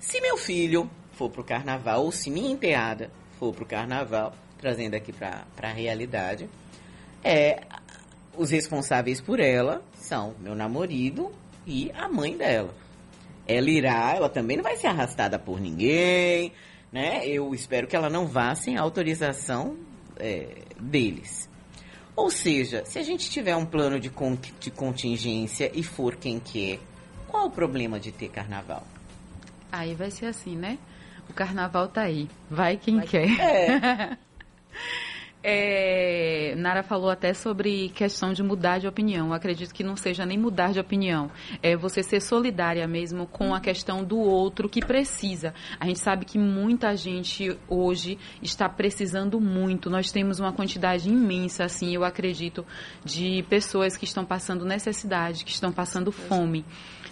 [0.00, 4.34] Se meu filho for para o carnaval, ou se minha enteada for para o carnaval,
[4.58, 6.48] trazendo aqui para a realidade,
[7.22, 7.62] é,
[8.36, 11.30] os responsáveis por ela são meu namorado
[11.66, 12.74] e a mãe dela.
[13.46, 16.52] Ela irá, ela também não vai ser arrastada por ninguém,
[16.94, 17.26] né?
[17.26, 19.76] Eu espero que ela não vá sem autorização
[20.16, 21.50] é, deles.
[22.14, 26.38] Ou seja, se a gente tiver um plano de, con de contingência e for quem
[26.38, 26.78] quer,
[27.26, 28.86] qual o problema de ter carnaval?
[29.72, 30.78] Aí vai ser assim, né?
[31.28, 32.28] O carnaval tá aí.
[32.48, 33.40] Vai quem quer.
[33.40, 34.16] É.
[35.46, 39.28] É, Nara falou até sobre questão de mudar de opinião.
[39.28, 41.30] Eu acredito que não seja nem mudar de opinião.
[41.62, 45.52] É você ser solidária mesmo com a questão do outro que precisa.
[45.78, 49.90] A gente sabe que muita gente hoje está precisando muito.
[49.90, 52.64] Nós temos uma quantidade imensa, assim, eu acredito,
[53.04, 56.64] de pessoas que estão passando necessidade, que estão passando fome.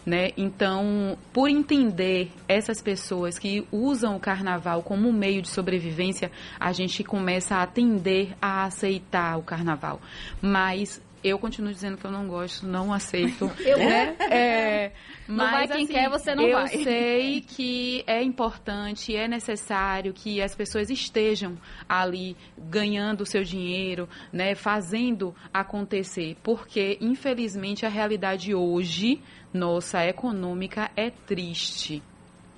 [0.05, 0.31] Né?
[0.37, 6.73] Então, por entender essas pessoas que usam o carnaval como um meio de sobrevivência, a
[6.73, 10.01] gente começa a atender a aceitar o carnaval.
[10.41, 13.49] Mas eu continuo dizendo que eu não gosto, não aceito.
[13.65, 14.17] Eu- né?
[14.29, 14.93] É,
[15.29, 16.67] Não mas, vai quem assim, quer, você não eu vai.
[16.67, 21.57] sei que é importante, é necessário que as pessoas estejam
[21.89, 29.21] ali ganhando o seu dinheiro, né, fazendo acontecer, porque infelizmente a realidade hoje
[29.53, 32.03] nossa econômica é triste.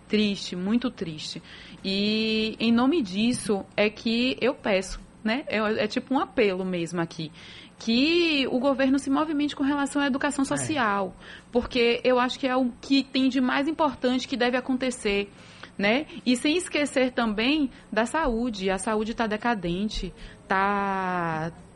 [0.09, 1.43] Triste, muito triste.
[1.85, 5.45] E em nome disso é que eu peço, né?
[5.49, 7.33] É, é tipo um apelo mesmo aqui.
[7.79, 11.15] Que o governo se movimente com relação à educação social.
[11.51, 15.31] Porque eu acho que é o que tem de mais importante que deve acontecer.
[15.77, 16.07] Né?
[16.25, 18.71] E sem esquecer também da saúde.
[18.71, 20.15] A saúde está decadente,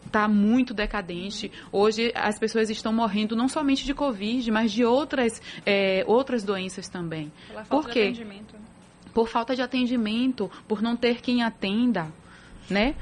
[0.08, 1.50] está tá muito decadente.
[1.70, 6.88] Hoje as pessoas estão morrendo não somente de Covid, mas de outras, é, outras doenças
[6.88, 7.30] também.
[7.46, 8.02] Pela falta Por de quê?
[8.08, 8.54] atendimento.
[9.14, 12.12] Por falta de atendimento, por não ter quem atenda,
[12.70, 12.94] né?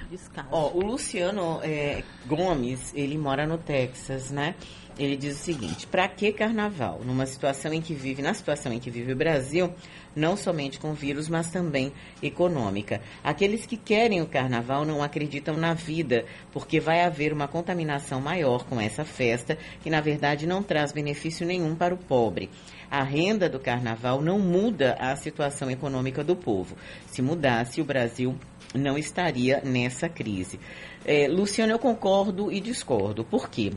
[0.50, 4.55] Ó, o Luciano é, Gomes, ele mora no Texas, né?
[4.98, 7.00] Ele diz o seguinte: para que carnaval?
[7.05, 9.72] Numa situação em que vive, na situação em que vive o Brasil,
[10.14, 13.02] não somente com vírus, mas também econômica.
[13.22, 18.64] Aqueles que querem o carnaval não acreditam na vida, porque vai haver uma contaminação maior
[18.64, 22.48] com essa festa, que na verdade não traz benefício nenhum para o pobre.
[22.90, 26.76] A renda do carnaval não muda a situação econômica do povo.
[27.07, 28.35] Se mudasse, o Brasil
[28.76, 30.58] não estaria nessa crise.
[31.04, 33.24] É, Luciano, eu concordo e discordo.
[33.24, 33.72] Por quê?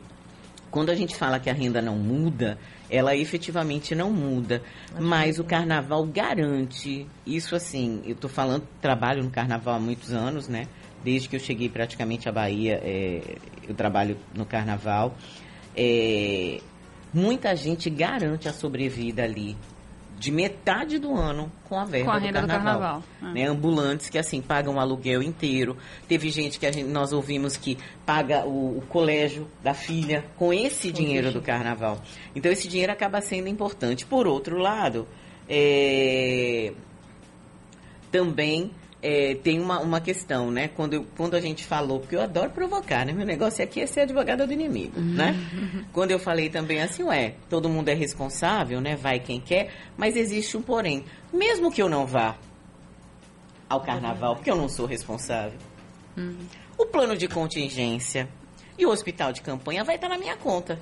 [0.71, 2.57] Quando a gente fala que a renda não muda,
[2.89, 4.61] ela efetivamente não muda.
[4.99, 10.47] Mas o carnaval garante, isso assim, eu estou falando, trabalho no carnaval há muitos anos,
[10.47, 10.67] né?
[11.03, 15.15] Desde que eu cheguei praticamente à Bahia, é, eu trabalho no carnaval.
[15.75, 16.59] É,
[17.13, 19.55] muita gente garante a sobrevida ali
[20.19, 22.73] de metade do ano com a verba com a renda do carnaval.
[22.73, 23.03] Do carnaval.
[23.21, 23.33] Ah.
[23.33, 23.45] Né?
[23.45, 25.77] Ambulantes que assim pagam o aluguel inteiro.
[26.09, 30.53] Teve gente que a gente, nós ouvimos que paga o, o colégio da filha com
[30.53, 32.01] esse dinheiro do carnaval.
[32.35, 34.05] Então esse dinheiro acaba sendo importante.
[34.05, 35.07] Por outro lado,
[35.47, 36.73] é...
[38.11, 40.67] também é, tem uma, uma questão, né?
[40.67, 43.13] Quando, eu, quando a gente falou, porque eu adoro provocar, né?
[43.13, 45.13] Meu negócio aqui é ser advogada do inimigo, Uhum.
[45.13, 45.35] né?
[45.93, 48.95] Quando eu falei também assim, ué, todo mundo é responsável, né?
[48.95, 51.05] Vai quem quer, mas existe um porém.
[51.31, 52.35] Mesmo que eu não vá
[53.69, 55.57] ao carnaval, porque eu não sou responsável,
[56.77, 58.27] o plano de contingência
[58.77, 60.77] e o hospital de campanha vai estar na minha conta.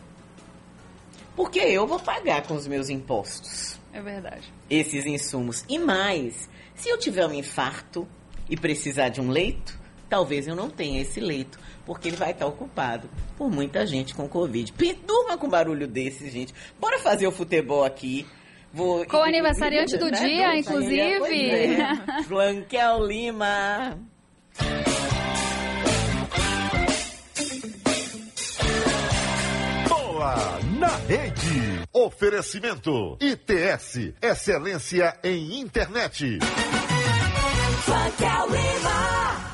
[1.36, 4.52] Porque eu vou pagar com os meus impostos É verdade.
[4.70, 5.64] esses insumos.
[5.68, 8.08] E mais, se eu tiver um infarto
[8.50, 9.78] e precisar de um leito,
[10.10, 14.28] talvez eu não tenha esse leito, porque ele vai estar ocupado por muita gente com
[14.28, 14.74] Covid.
[15.06, 16.54] Durma com barulho desse, gente.
[16.80, 18.26] Bora fazer o futebol aqui.
[18.74, 19.06] Vou...
[19.06, 20.20] Com o aniversariante do Né?
[20.20, 21.02] dia, inclusive.
[21.02, 22.22] É.
[22.28, 23.98] Blanquel Lima.
[30.28, 31.88] Bola na rede.
[31.94, 36.40] Oferecimento ITS, excelência em internet.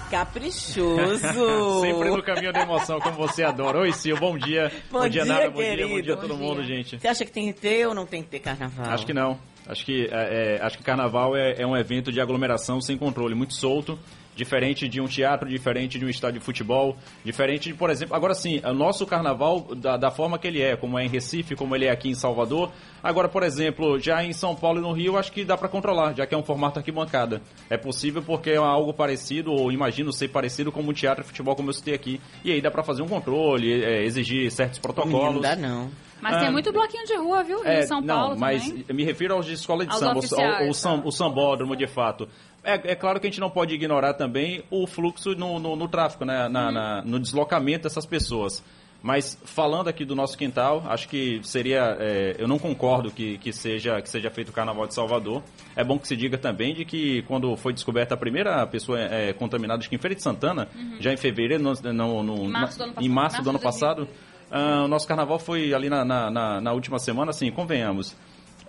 [0.10, 1.20] Caprichoso.
[1.80, 3.82] Sempre no caminho da emoção, como você adora.
[3.82, 4.72] Oi, Sil, bom dia.
[4.90, 6.78] Bom dia, Nara, bom dia, bom dia a todo Bom mundo, dia.
[6.78, 7.00] gente.
[7.00, 8.88] Você acha que tem que ter ou não tem que ter carnaval?
[8.90, 9.40] Acho que não.
[9.68, 13.36] Acho que, é, é, acho que carnaval é, é um evento de aglomeração sem controle,
[13.36, 13.98] muito solto,
[14.36, 18.34] diferente de um teatro, diferente de um estádio de futebol, diferente de, por exemplo, agora
[18.34, 21.76] sim, o nosso carnaval, da, da forma que ele é, como é em Recife, como
[21.76, 22.72] ele é aqui em Salvador.
[23.02, 26.13] Agora, por exemplo, já em São Paulo e no Rio, acho que dá para controlar,
[26.13, 27.41] já que é um formato arquibancada.
[27.69, 31.56] É possível porque é algo parecido, ou imagino ser parecido como o teatro e futebol,
[31.56, 32.22] como eu citei aqui.
[32.43, 35.36] E aí dá para fazer um controle, é, exigir certos protocolos.
[35.36, 35.91] Não dá não.
[36.24, 36.52] Mas tem Ah.
[36.52, 37.64] muito bloquinho de rua, viu?
[37.66, 38.86] É, e São não, Paulo mas também.
[38.94, 40.74] me refiro aos de escola de Aos samba, oficiais, o, o, tá.
[40.74, 42.28] sam- o sambódromo de fato.
[42.64, 45.88] É, é claro que a gente não pode ignorar também o fluxo no, no, no
[45.88, 48.64] tráfico, né, na- na- no deslocamento dessas pessoas.
[49.06, 51.98] Mas falando aqui do nosso quintal, acho que seria.
[52.00, 55.44] é, eu não concordo que, que, seja, que seja feito o Carnaval de Salvador.
[55.76, 59.34] É bom que se diga também de que quando foi descoberta a primeira pessoa é,
[59.34, 60.96] contaminada, acho que em Feira de Santana, Uhum.
[61.02, 63.06] já em fevereiro, no, no- no- Em março do ano na- passado.
[63.06, 63.62] em março do ano Março de 2020.
[63.64, 64.08] passado,
[64.54, 68.16] ah, o nosso carnaval foi ali na, na, na- na última semana, assim, convenhamos.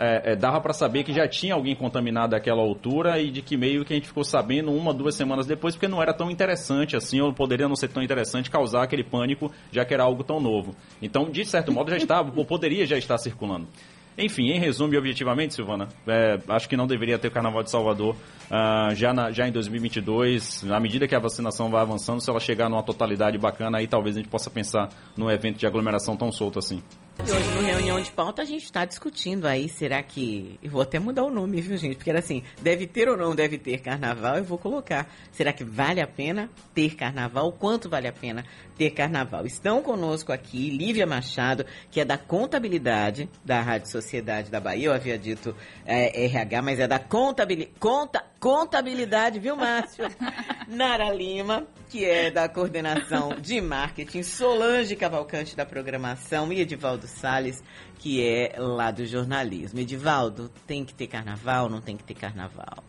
[0.01, 3.57] É, é, dava para saber que já tinha alguém contaminado daquela altura e de que
[3.57, 6.97] meio que a gente ficou sabendo uma, duas semanas depois, porque não era tão interessante
[6.97, 10.41] assim, ou poderia não ser tão interessante causar aquele pânico, já que era algo tão
[10.41, 10.75] novo.
[11.01, 13.69] Então, de certo modo, já estava, ou poderia já estar circulando.
[14.17, 17.71] Enfim, em resumo e objetivamente, Silvana, é, acho que não deveria ter o Carnaval de
[17.71, 18.15] Salvador
[18.51, 20.65] ah, já, na- já em 2022.
[20.71, 24.17] À medida que a vacinação vai avançando, se ela chegar numa totalidade bacana, aí talvez
[24.17, 26.81] a gente possa pensar num evento de aglomeração tão solto assim.
[27.23, 30.59] E hoje, no reunião de pauta, a gente está discutindo aí, será que.
[30.63, 31.97] Eu vou até mudar o nome, viu, gente?
[31.97, 35.09] Porque era assim, deve ter ou não deve ter carnaval, eu vou colocar.
[35.33, 37.53] Será que vale a pena ter carnaval?
[37.53, 38.45] Quanto vale a pena
[38.77, 39.47] ter carnaval?
[39.47, 44.87] Estão conosco aqui Lívia Machado, que é da contabilidade da Rádio Sociedade da Bahia.
[44.87, 47.75] Eu havia dito é, RH, mas é da contabilidade.
[47.79, 50.05] Conta, contabilidade, viu, Márcio?
[50.69, 57.63] Nara Lima, que é da coordenação de marketing, Solange Cavalcante da programação e Edivaldo Sales,
[57.99, 59.79] que é lá do jornalismo.
[59.79, 62.83] Edivaldo, tem que ter carnaval, não tem que ter carnaval?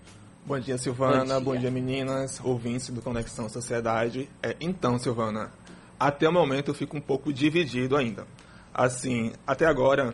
[0.46, 1.40] Bom dia, Silvana.
[1.40, 4.30] Bom Bom dia, meninas, ouvintes do Conexão Sociedade.
[4.44, 5.52] É, então, Silvana,
[6.00, 8.28] até o momento eu fico um pouco dividido ainda.
[8.74, 10.14] Assim, até agora,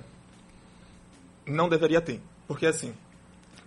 [1.45, 2.21] não deveria ter.
[2.47, 2.93] Porque, assim,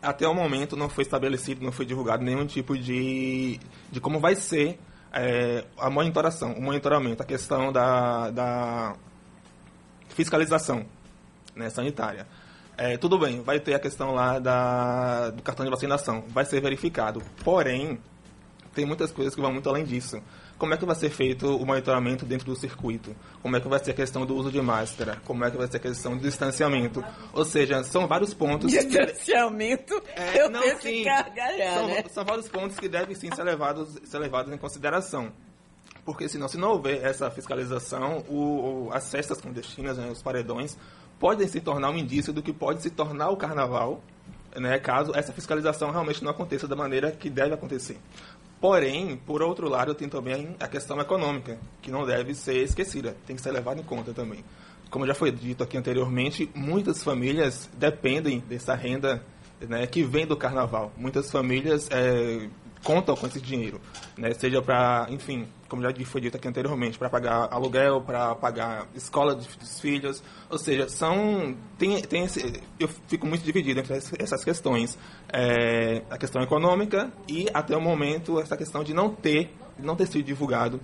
[0.01, 3.59] até o momento não foi estabelecido, não foi divulgado nenhum tipo de,
[3.91, 4.79] de como vai ser
[5.13, 8.97] é, a monitoração, o monitoramento, a questão da, da
[10.15, 10.87] fiscalização
[11.55, 12.27] né, sanitária.
[12.77, 16.61] É, tudo bem, vai ter a questão lá da, do cartão de vacinação, vai ser
[16.61, 17.23] verificado.
[17.45, 18.01] Porém,
[18.75, 20.21] tem muitas coisas que vão muito além disso.
[20.59, 23.15] como é que vai ser feito o monitoramento dentro do circuito?
[23.41, 25.21] Como é que vai ser a questão do uso de máscara?
[25.25, 27.05] Como é que vai ser a questão do distanciamento?
[27.33, 28.73] Ou seja, são vários pontos...
[28.73, 31.03] Distanciamento, É, eu não, penso sim.
[31.03, 32.05] em gargalhar, são, né?
[32.11, 35.33] são vários pontos que devem sim ser levados, ser levados em consideração.
[36.05, 40.77] Porque senão, se não houver essa fiscalização, o, o- as festas clandestinas, né, os paredões,
[41.19, 44.03] podem se tornar um indício do que pode se tornar o carnaval,
[44.55, 47.99] né, caso essa fiscalização realmente não aconteça da maneira que deve acontecer.
[48.61, 53.37] Porém, por outro lado, tem também a questão econômica, que não deve ser esquecida, tem
[53.37, 54.45] que ser levada em conta também.
[54.91, 59.23] Como já foi dito aqui anteriormente, muitas famílias dependem dessa renda
[59.61, 60.93] né, que vem do carnaval.
[60.97, 62.49] Muitas famílias é,
[62.85, 63.81] contam com esse dinheiro,
[64.17, 68.87] né, seja para, enfim, como já foi dito aqui anteriormente, para pagar aluguel, para pagar
[68.95, 69.47] escola dos,
[69.81, 74.97] filhos, ou seja, são tem, tem esse, eu fico muito dividido entre es- essas questões,
[75.33, 80.07] É, a questão econômica e até o momento essa questão de não ter, não ter
[80.07, 80.81] sido divulgado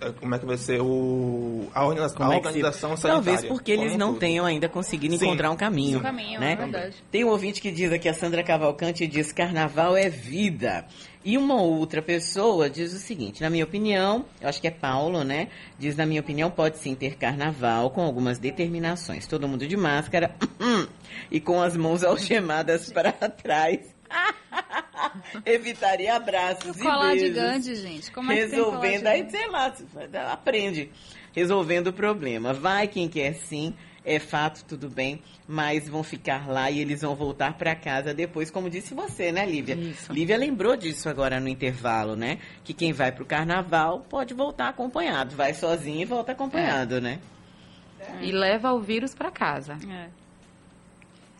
[0.00, 3.22] é, como é que vai ser o, a, a é que se- organização sanitária.
[3.24, 4.18] Talvez porque eles como um não todo.
[4.20, 5.26] tenham ainda conseguido Sim.
[5.26, 5.98] encontrar um caminho.
[5.98, 6.52] Um caminho, né?
[6.52, 6.96] é verdade.
[7.10, 10.86] Tem um ouvinte que diz aqui, a Sandra Cavalcante diz, carnaval é vida.
[11.24, 15.22] E uma outra pessoa diz o seguinte, na minha opinião, eu acho que é Paulo,
[15.22, 15.48] né?
[15.78, 19.26] Diz, na minha opinião, pode sim ter carnaval com algumas determinações.
[19.26, 20.34] Todo mundo de máscara
[21.30, 23.94] e com as mãos algemadas para trás.
[25.46, 27.36] Evitaria abraços e Colar de beijos.
[27.36, 28.10] Gandhi, gente.
[28.10, 29.74] Como é que tem colar de Resolvendo, aí sei lá,
[30.32, 30.90] aprende.
[31.32, 32.52] Resolvendo o problema.
[32.52, 37.14] Vai quem quer sim, é fato, tudo bem, mas vão ficar lá e eles vão
[37.14, 39.78] voltar para casa depois, como disse você, né, Lívia?
[40.10, 42.38] Lívia lembrou disso agora no intervalo, né?
[42.64, 45.36] Que quem vai pro carnaval pode voltar acompanhado.
[45.36, 47.20] Vai sozinho e volta acompanhado, né?
[48.20, 49.78] E leva o vírus para casa.
[49.88, 50.08] É,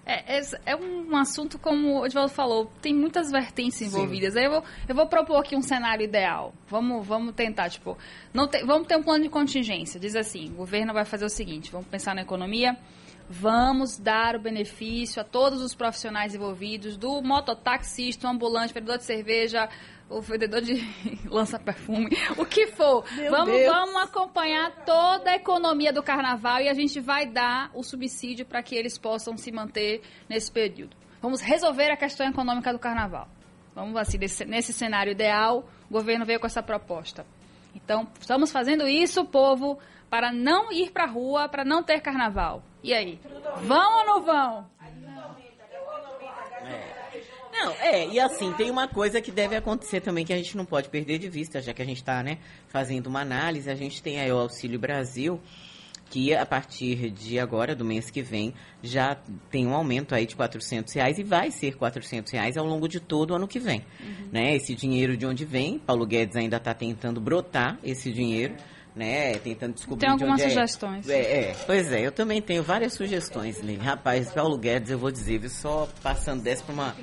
[0.05, 4.37] é, é um assunto, como o Edvaldo falou, tem muitas vertentes envolvidas.
[4.37, 6.53] Aí eu vou, eu vou propor aqui um cenário ideal.
[6.69, 7.97] Vamos, vamos tentar, tipo,
[8.35, 10.01] não te- vamos ter um plano de contingência.
[10.01, 12.77] Diz assim, o governo vai fazer o seguinte, vamos pensar na economia,
[13.31, 19.69] vamos dar o benefício a todos os profissionais envolvidos, do mototaxista, ambulante, vendedor de cerveja,
[20.13, 20.83] o vendedor de
[21.29, 23.05] lança-perfume, o que for.
[23.17, 23.73] Meu vamos, Deus.
[23.73, 28.63] vamos acompanhar toda a economia do carnaval e a gente vai dar o subsídio para
[28.63, 30.97] que eles possam se manter nesse período.
[31.21, 33.29] Vamos resolver a questão econômica do carnaval.
[33.75, 37.25] Vamos assim, nesse, nesse cenário ideal, o governo veio com essa proposta.
[37.75, 39.79] Então, estamos fazendo isso, povo,
[40.11, 42.63] para não ir para a rua, para não ter carnaval.
[42.83, 43.19] E aí?
[43.63, 44.67] Vão ou não vão?
[47.65, 50.65] Não, é, e assim, tem uma coisa que deve acontecer também que a gente não
[50.65, 54.03] pode perder de vista, já que a gente está, né, fazendo uma análise, a gente
[54.03, 55.41] tem aí o Auxílio Brasil,
[56.11, 59.17] que a partir de agora, do mês que vem, já
[59.51, 63.01] tem um aumento aí de 400 reais e vai ser 400 reais ao longo de
[63.01, 63.83] todo o ano que vem.
[64.31, 64.55] Né?
[64.57, 68.57] Esse dinheiro de onde vem, Paulo Guedes ainda está tentando brotar esse dinheiro,
[68.95, 69.35] né?
[69.39, 70.55] Tentando descobrir Tem de algumas onde é.
[70.55, 71.09] sugestões.
[71.09, 73.79] É, é, pois é, eu também tenho várias sugestões, Lili.
[73.79, 76.97] Rapaz, Paulo Guedes, eu vou dizer, viu, só passando dessa para uma,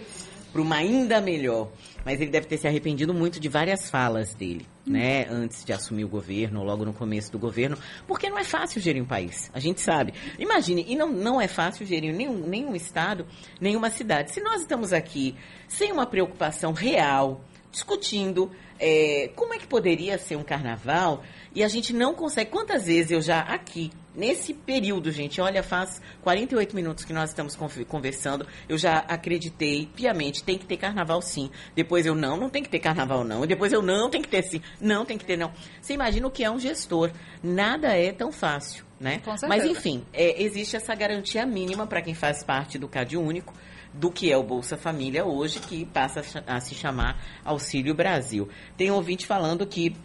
[0.52, 1.70] pra uma ainda melhor.
[2.06, 5.28] Mas ele deve ter se arrependido muito de várias falas dele, né?
[5.30, 7.78] Antes de assumir o governo, logo no começo do governo.
[8.08, 10.14] Porque não é fácil gerir um país, a gente sabe.
[10.38, 13.26] Imagine, e não, não é fácil gerir nenhum, nenhum estado,
[13.60, 14.32] nenhuma cidade.
[14.32, 15.36] Se nós estamos aqui
[15.68, 21.68] sem uma preocupação real, discutindo é, como é que poderia ser um carnaval e a
[21.68, 22.50] gente não consegue.
[22.50, 27.58] Quantas vezes eu já aqui, nesse período, gente, olha, faz 48 minutos que nós estamos
[27.88, 31.49] conversando, eu já acreditei piamente, tem que ter carnaval sim.
[31.73, 33.43] Depois eu não, não tem que ter carnaval não.
[33.45, 34.62] E depois eu não, tem que ter sim.
[34.82, 35.51] Não, tem que ter não.
[35.82, 37.12] Você imagina o que é um gestor.
[37.41, 39.21] Nada é tão fácil, né?
[39.47, 43.53] Mas enfim, é, existe essa garantia mínima para quem faz parte do CAD Único
[43.93, 48.47] do que é o Bolsa Família hoje, que passa a se chamar Auxílio Brasil.
[48.77, 49.95] Tem um ouvinte falando que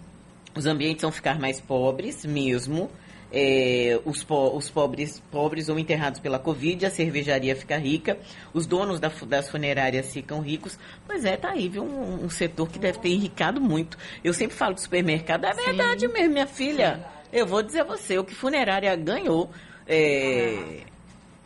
[0.57, 2.91] os ambientes vão ficar mais pobres mesmo.
[3.37, 8.17] É, os, po- os pobres, pobres ou enterrados pela Covid, a cervejaria fica rica,
[8.53, 10.79] os donos da das funerárias ficam ricos.
[11.07, 11.83] Pois é, tá aí, viu?
[11.83, 13.99] Um, um setor que deve ter enricado muito.
[14.23, 17.05] Eu sempre falo do supermercado, é verdade mesmo, minha filha.
[17.33, 19.51] Eu vou dizer a você, o que funerária ganhou.
[19.89, 20.83] é,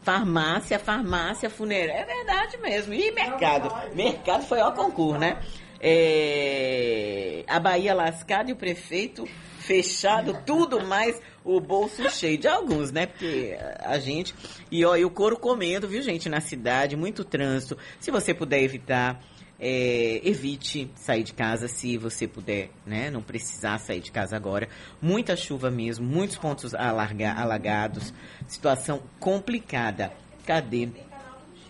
[0.03, 2.01] Farmácia, farmácia, funerária.
[2.01, 2.95] É verdade mesmo.
[2.95, 3.71] E mercado?
[3.95, 5.37] Mercado foi ao concurso, né?
[5.81, 9.27] É, A Bahia lascada e o prefeito
[9.59, 13.07] fechado, tudo mais o bolso cheio de alguns, né?
[13.07, 14.35] Porque a gente.
[14.71, 17.77] E ó, e o couro comendo, viu, gente, na cidade, muito trânsito.
[18.01, 19.21] Se você puder evitar.
[19.61, 23.11] é, evite sair de casa se você puder, né?
[23.11, 24.69] Não precisar sair de casa agora.
[25.03, 28.15] Muita chuva mesmo, muitos pontos alarga- alagados,
[28.47, 30.13] situação complicada.
[30.47, 30.89] Cadê?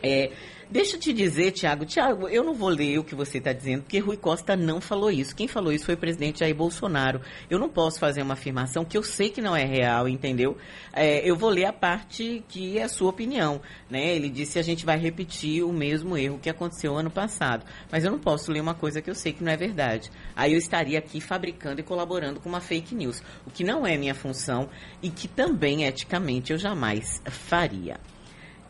[0.03, 0.31] É,
[0.71, 3.83] deixa eu te dizer, Tiago, Tiago, eu não vou ler o que você está dizendo,
[3.83, 5.35] porque Rui Costa não falou isso.
[5.35, 7.21] Quem falou isso foi o presidente Jair Bolsonaro.
[7.51, 10.57] Eu não posso fazer uma afirmação que eu sei que não é real, entendeu?
[10.93, 13.61] É, eu vou ler a parte que é a sua opinião.
[13.91, 14.15] Né?
[14.15, 17.65] Ele disse que a gente vai repetir o mesmo erro que aconteceu ano passado.
[17.91, 20.11] Mas eu não posso ler uma coisa que eu sei que não é verdade.
[20.37, 23.97] Aí eu estaria aqui fabricando e colaborando com uma fake news, o que não é
[23.97, 24.69] minha função
[25.03, 27.99] e que também, eticamente, eu jamais faria.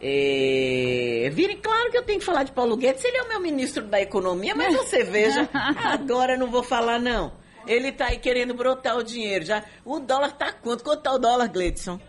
[0.00, 3.40] É, vire claro que eu tenho que falar de Paulo Guedes, ele é o meu
[3.40, 7.32] ministro da Economia, mas você veja, agora não vou falar não.
[7.66, 9.44] Ele está aí querendo brotar o dinheiro.
[9.44, 10.82] Já, o dólar está quanto?
[10.82, 12.00] Quanto está o dólar, Gledson?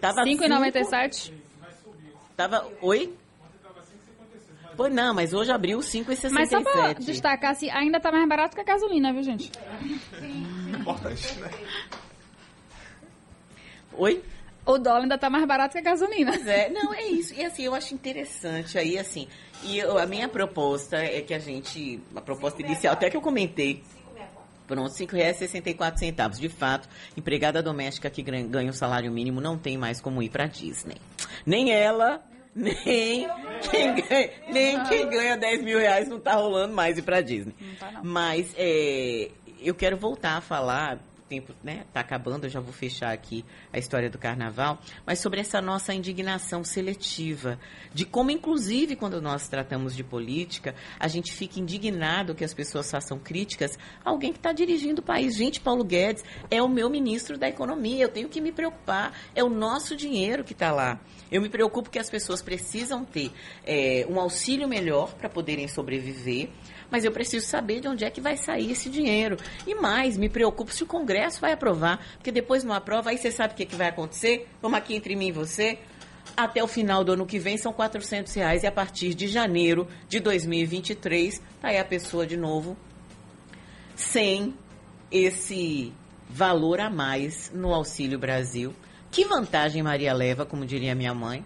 [0.00, 1.32] Tava 5,97.
[2.34, 3.14] Tava, oi?
[4.76, 6.30] Pois não, mas hoje abriu 5,67.
[6.30, 9.52] Mas só para destacar, assim, ainda está mais barato que a gasolina, viu, gente?
[10.80, 11.50] Importante, né?
[13.92, 14.22] Oi?
[14.64, 16.34] O dólar ainda está mais barato que a gasolina.
[16.50, 17.34] É, não, é isso.
[17.34, 19.28] E assim, eu acho interessante aí, assim.
[19.62, 22.00] E eu, a minha proposta é que a gente.
[22.14, 23.82] A proposta inicial, até que eu comentei.
[24.66, 26.38] Pronto, R$ 5,64.
[26.38, 30.46] De fato, empregada doméstica que ganha o salário mínimo não tem mais como ir para
[30.46, 30.96] Disney.
[31.44, 32.22] Nem ela,
[32.54, 33.26] nem
[33.68, 37.54] quem ganha, nem quem ganha 10 mil reais não está rolando mais ir para Disney.
[37.80, 39.30] Tá, Mas é,
[39.60, 40.98] eu quero voltar a falar
[41.30, 45.38] tempo né, tá acabando, eu já vou fechar aqui a história do carnaval, mas sobre
[45.38, 47.56] essa nossa indignação seletiva,
[47.94, 52.90] de como, inclusive, quando nós tratamos de política, a gente fica indignado que as pessoas
[52.90, 55.36] façam críticas a alguém que está dirigindo o país.
[55.36, 59.44] Gente, Paulo Guedes é o meu ministro da Economia, eu tenho que me preocupar, é
[59.44, 61.00] o nosso dinheiro que está lá.
[61.30, 63.30] Eu me preocupo que as pessoas precisam ter
[63.64, 66.50] é, um auxílio melhor para poderem sobreviver
[66.90, 69.36] mas eu preciso saber de onde é que vai sair esse dinheiro.
[69.66, 73.30] E mais, me preocupo se o Congresso vai aprovar, porque depois não aprova, aí você
[73.30, 74.48] sabe o que, é que vai acontecer?
[74.60, 75.78] Vamos aqui entre mim e você.
[76.36, 79.86] Até o final do ano que vem são 400 reais e a partir de janeiro
[80.08, 82.76] de 2023, tá aí a pessoa de novo
[83.96, 84.54] sem
[85.10, 85.92] esse
[86.28, 88.74] valor a mais no Auxílio Brasil.
[89.10, 91.44] Que vantagem Maria leva, como diria minha mãe?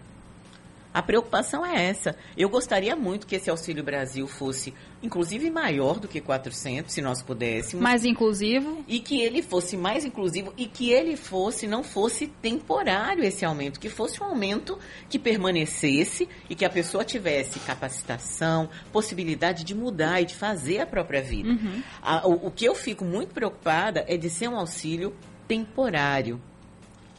[0.95, 2.15] A preocupação é essa.
[2.37, 4.73] Eu gostaria muito que esse Auxílio Brasil fosse,
[5.03, 7.83] inclusive, maior do que 400, se nós pudéssemos.
[7.83, 8.81] Mais inclusivo.
[8.87, 13.77] E que ele fosse mais inclusivo e que ele fosse, não fosse temporário esse aumento,
[13.77, 14.79] que fosse um aumento
[15.09, 20.85] que permanecesse e que a pessoa tivesse capacitação, possibilidade de mudar e de fazer a
[20.85, 21.49] própria vida.
[21.49, 21.83] Uhum.
[22.01, 25.13] A, o, o que eu fico muito preocupada é de ser um auxílio
[25.45, 26.41] temporário.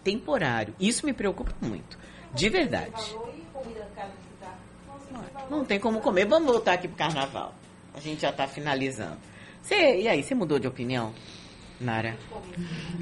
[0.02, 0.74] Temporário.
[0.80, 1.98] Isso me preocupa muito.
[2.32, 3.14] De verdade.
[5.50, 6.26] Não tem como comer.
[6.26, 7.54] Vamos voltar aqui pro carnaval.
[7.94, 9.16] A gente já está finalizando.
[9.62, 11.12] Você, e aí, você mudou de opinião,
[11.80, 12.16] Nara?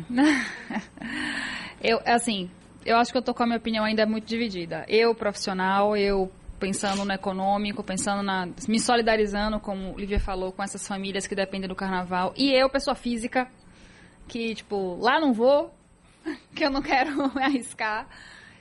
[1.83, 2.51] eu, assim,
[2.85, 4.85] eu acho que eu tô com a minha opinião ainda muito dividida.
[4.89, 8.49] Eu, profissional, eu pensando no econômico, pensando na.
[8.69, 12.33] me solidarizando, como o Lívia falou, com essas famílias que dependem do carnaval.
[12.37, 13.49] E eu, pessoa física,
[14.29, 15.75] que, tipo, lá não vou,
[16.55, 18.09] que eu não quero me arriscar.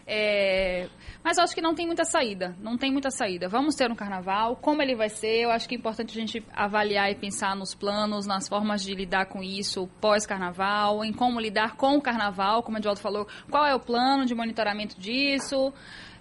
[0.05, 0.89] É,
[1.23, 2.55] mas acho que não tem muita saída.
[2.59, 3.47] Não tem muita saída.
[3.47, 4.55] Vamos ter um carnaval.
[4.57, 5.43] Como ele vai ser?
[5.43, 8.93] Eu acho que é importante a gente avaliar e pensar nos planos, nas formas de
[8.93, 13.65] lidar com isso pós-carnaval, em como lidar com o carnaval, como o Edvaldo falou, qual
[13.65, 15.73] é o plano de monitoramento disso.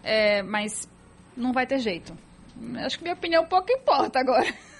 [0.04, 0.88] É, mas
[1.36, 2.16] não vai ter jeito.
[2.84, 4.46] Acho que minha opinião pouco importa agora.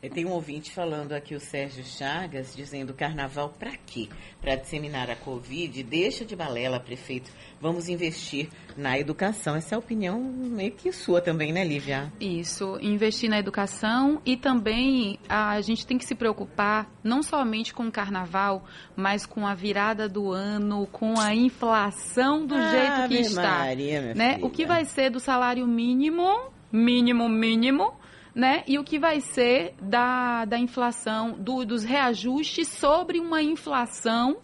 [0.00, 4.08] Tem um ouvinte falando aqui, o Sérgio Chagas, dizendo carnaval para quê?
[4.40, 5.82] Para disseminar a Covid?
[5.82, 7.32] Deixa de balela, prefeito.
[7.60, 9.56] Vamos investir na educação.
[9.56, 12.12] Essa é a opinião meio que sua também, né, Lívia?
[12.20, 17.88] Isso, investir na educação e também a gente tem que se preocupar não somente com
[17.88, 23.20] o carnaval, mas com a virada do ano, com a inflação do ah, jeito que
[23.26, 23.58] está.
[23.58, 24.38] Maria, né?
[24.42, 27.97] O que vai ser do salário mínimo, mínimo, mínimo,
[28.38, 28.62] né?
[28.68, 34.36] E o que vai ser da, da inflação, do, dos reajustes sobre uma inflação,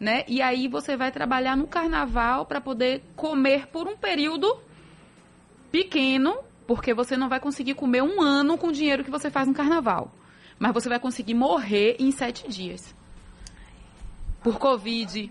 [0.00, 0.24] né?
[0.26, 4.58] E aí você vai trabalhar no carnaval para poder comer por um período
[5.70, 9.46] pequeno, porque você não vai conseguir comer um ano com o dinheiro que você faz
[9.46, 10.10] no carnaval.
[10.58, 12.94] Mas você vai conseguir morrer em sete dias.
[14.42, 15.30] Por Covid.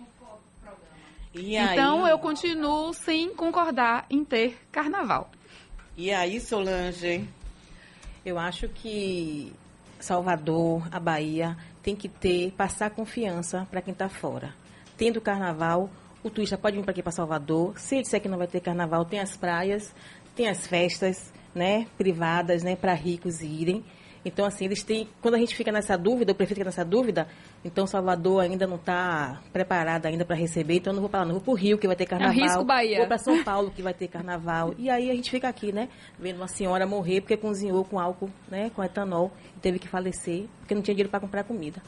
[1.33, 5.31] então eu continuo sem concordar em ter carnaval.
[5.97, 7.27] E aí, Solange?
[8.23, 9.51] Eu acho que
[9.99, 14.53] Salvador, a Bahia, tem que ter, passar confiança para quem está fora.
[14.95, 15.89] Tendo carnaval,
[16.23, 17.79] o turista pode vir para aqui para Salvador.
[17.79, 19.91] Se ele disser que não vai ter carnaval, tem as praias,
[20.35, 23.83] tem as festas, né, privadas, né, para ricos irem.
[24.23, 25.07] Então, assim, eles têm.
[25.21, 27.27] Quando a gente fica nessa dúvida, o prefeito fica nessa dúvida,
[27.65, 31.25] então Salvador ainda não está preparado ainda para receber, então eu não vou para lá,
[31.25, 32.35] não vou para o Rio, que vai ter carnaval.
[32.35, 32.97] É risco Bahia.
[32.99, 34.75] Vou para São Paulo, que vai ter carnaval.
[34.77, 35.89] E aí a gente fica aqui, né?
[36.19, 38.69] Vendo uma senhora morrer porque cozinhou com álcool, né?
[38.75, 41.81] Com etanol, e teve que falecer, porque não tinha dinheiro para comprar comida.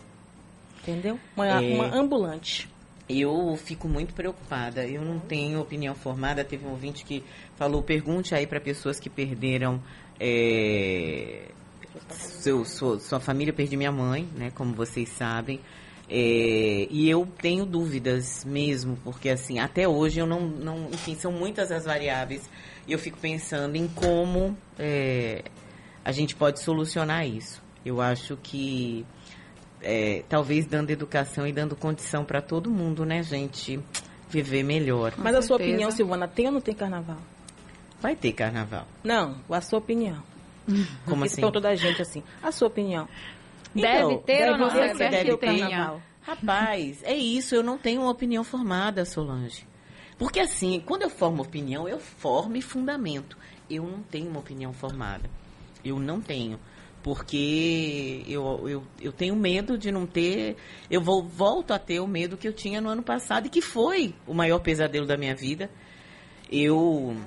[0.82, 1.20] Entendeu?
[1.36, 1.74] Uma, É.
[1.76, 2.68] uma ambulante.
[3.08, 4.86] Eu fico muito preocupada.
[4.88, 6.44] Eu não tenho opinião formada.
[6.44, 7.24] Teve um ouvinte que
[7.56, 9.80] falou: pergunte aí para pessoas que perderam.
[10.20, 11.50] é,
[12.10, 14.52] seu, sua, sua família, eu perdi minha mãe, né?
[14.56, 15.60] Como vocês sabem.
[16.10, 20.90] É, e eu tenho dúvidas mesmo, porque assim, até hoje eu não, não.
[20.92, 22.50] Enfim, são muitas as variáveis.
[22.88, 25.44] E eu fico pensando em como é,
[26.04, 27.62] a gente pode solucionar isso.
[27.86, 29.06] Eu acho que
[29.82, 33.80] é, talvez dando educação e dando condição para todo mundo, né, gente,
[34.30, 35.14] viver melhor.
[35.18, 37.20] Mas a sua opinião, Silvana, tem ou não tem carnaval?
[38.02, 38.86] Vai ter carnaval.
[39.04, 40.22] Não, a sua opinião.
[41.06, 41.42] Como Esse assim?
[41.42, 42.24] ponto da gente, assim.
[42.42, 43.08] A sua opinião.
[43.74, 45.34] Deve ter ou não Então, deve deve ter ter?
[45.34, 46.02] o carnaval.
[46.22, 49.68] Rapaz, é isso, eu não tenho uma opinião formada, Solange.
[50.18, 53.38] Porque assim, quando eu formo opinião, eu formo e fundamento.
[53.70, 55.30] Eu não tenho uma opinião formada.
[55.84, 56.60] Eu não tenho.
[57.02, 60.56] Porque eu, eu, eu tenho medo de não ter.
[60.90, 63.62] Eu vou, volto a ter o medo que eu tinha no ano passado e que
[63.62, 65.70] foi o maior pesadelo da minha vida.
[66.50, 67.18] Eu.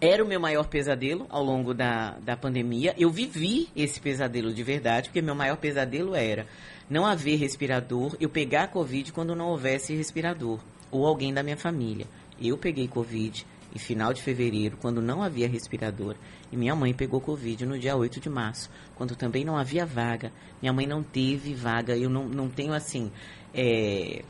[0.00, 2.94] Era o meu maior pesadelo ao longo da, da pandemia.
[2.96, 6.46] Eu vivi esse pesadelo de verdade, porque meu maior pesadelo era
[6.88, 11.56] não haver respirador, eu pegar a Covid quando não houvesse respirador, ou alguém da minha
[11.56, 12.06] família.
[12.40, 13.44] Eu peguei Covid
[13.74, 16.14] em final de fevereiro, quando não havia respirador,
[16.50, 20.32] e minha mãe pegou Covid no dia 8 de março, quando também não havia vaga.
[20.62, 23.10] Minha mãe não teve vaga, eu não, não tenho assim.
[23.52, 24.22] é,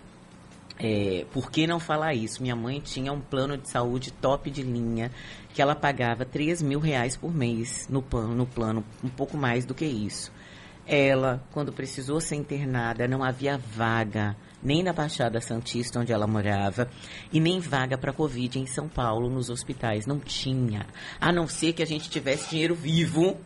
[0.78, 2.40] é, por que não falar isso?
[2.40, 5.10] Minha mãe tinha um plano de saúde top de linha,
[5.52, 9.64] que ela pagava 3 mil reais por mês no plano, no plano, um pouco mais
[9.64, 10.32] do que isso.
[10.86, 16.88] Ela, quando precisou ser internada, não havia vaga, nem na Baixada Santista, onde ela morava,
[17.32, 20.06] e nem vaga para Covid em São Paulo, nos hospitais.
[20.06, 20.86] Não tinha.
[21.20, 23.36] A não ser que a gente tivesse dinheiro vivo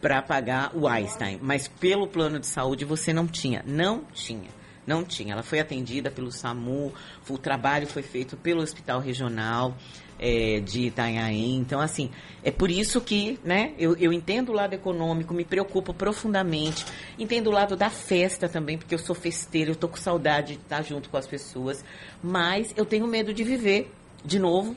[0.00, 1.38] para pagar o Einstein.
[1.42, 3.62] Mas pelo plano de saúde você não tinha.
[3.66, 4.57] Não tinha.
[4.88, 5.34] Não tinha.
[5.34, 6.94] Ela foi atendida pelo SAMU,
[7.28, 9.76] o trabalho foi feito pelo Hospital Regional
[10.18, 11.56] eh, de Itanhaém.
[11.56, 12.10] Então, assim,
[12.42, 16.86] é por isso que né, eu, eu entendo o lado econômico, me preocupo profundamente.
[17.18, 20.62] Entendo o lado da festa também, porque eu sou festeira, eu tô com saudade de
[20.62, 21.84] estar junto com as pessoas.
[22.22, 23.92] Mas eu tenho medo de viver
[24.24, 24.74] de novo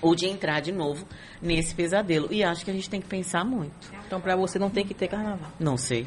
[0.00, 1.06] ou de entrar de novo
[1.40, 2.28] nesse pesadelo.
[2.30, 3.72] E acho que a gente tem que pensar muito.
[4.06, 5.50] Então, para você não tem que ter carnaval.
[5.58, 6.06] Não sei.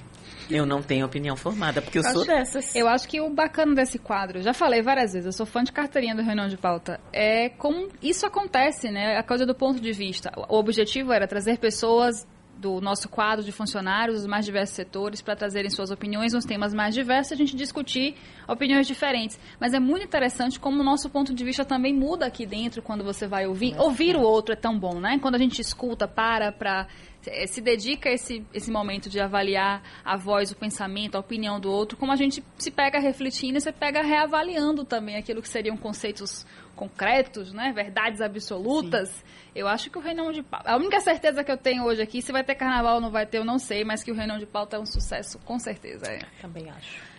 [0.49, 2.73] Eu não tenho opinião formada, porque eu Acho- sou dessas.
[2.73, 5.73] Eu acho que o bacana desse quadro, já falei várias vezes, eu sou fã de
[5.73, 9.17] carteirinha do Reunião de Pauta, é como isso acontece, né?
[9.17, 10.31] A coisa do ponto de vista.
[10.47, 12.25] O objetivo era trazer pessoas
[12.57, 16.73] do nosso quadro de funcionários, dos mais diversos setores, para trazerem suas opiniões nos temas
[16.73, 18.15] mais diversos a gente discutir
[18.47, 19.39] opiniões diferentes.
[19.59, 23.03] Mas é muito interessante como o nosso ponto de vista também muda aqui dentro quando
[23.03, 23.75] você vai ouvir.
[23.77, 25.19] Ouvir o outro é tão bom, né?
[25.19, 26.87] Quando a gente escuta, para para
[27.25, 31.59] eh, se dedica a esse, esse momento de avaliar a voz, o pensamento, a opinião
[31.59, 35.49] do outro, como a gente se pega refletindo e você pega reavaliando também aquilo que
[35.49, 36.45] seriam conceitos
[36.77, 37.73] concretos, né?
[37.75, 39.25] Verdades absolutas.
[39.53, 40.71] Eu acho que o Reinão de Pauta.
[40.71, 43.25] A única certeza que eu tenho hoje aqui, se vai ter carnaval ou não vai
[43.25, 46.05] ter, eu não sei, mas que o Reinão de Pauta é um sucesso, com certeza.
[46.05, 46.19] É.
[46.41, 47.17] Também acho.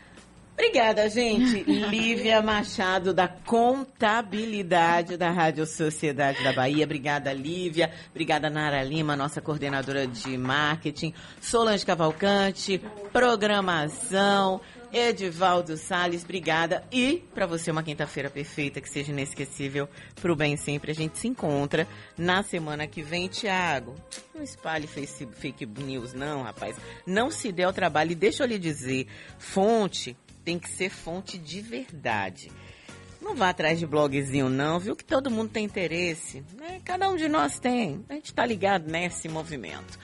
[0.59, 1.63] Obrigada, gente.
[1.89, 6.85] Lívia Machado, da Contabilidade da Rádio Sociedade da Bahia.
[6.85, 7.93] Obrigada, Lívia.
[8.11, 11.15] Obrigada, Nara Lima, nossa coordenadora de marketing.
[11.41, 12.83] Solange Cavalcante,
[13.13, 14.61] programação.
[14.93, 16.83] Edivaldo Salles, obrigada.
[16.91, 20.91] E para você, uma quinta-feira perfeita, que seja inesquecível pro bem sempre.
[20.91, 21.87] A gente se encontra
[22.17, 23.29] na semana que vem.
[23.29, 23.95] Tiago,
[24.35, 26.77] não espalhe face- fake news, não, rapaz.
[27.07, 28.13] Não se dê ao trabalho.
[28.13, 29.07] E deixa eu lhe dizer,
[29.39, 32.51] fonte tem que ser fonte de verdade.
[33.21, 34.97] Não vá atrás de blogzinho, não, viu?
[34.97, 36.43] Que todo mundo tem interesse.
[36.57, 36.81] Né?
[36.85, 38.03] Cada um de nós tem.
[38.09, 39.97] A gente tá ligado nesse movimento.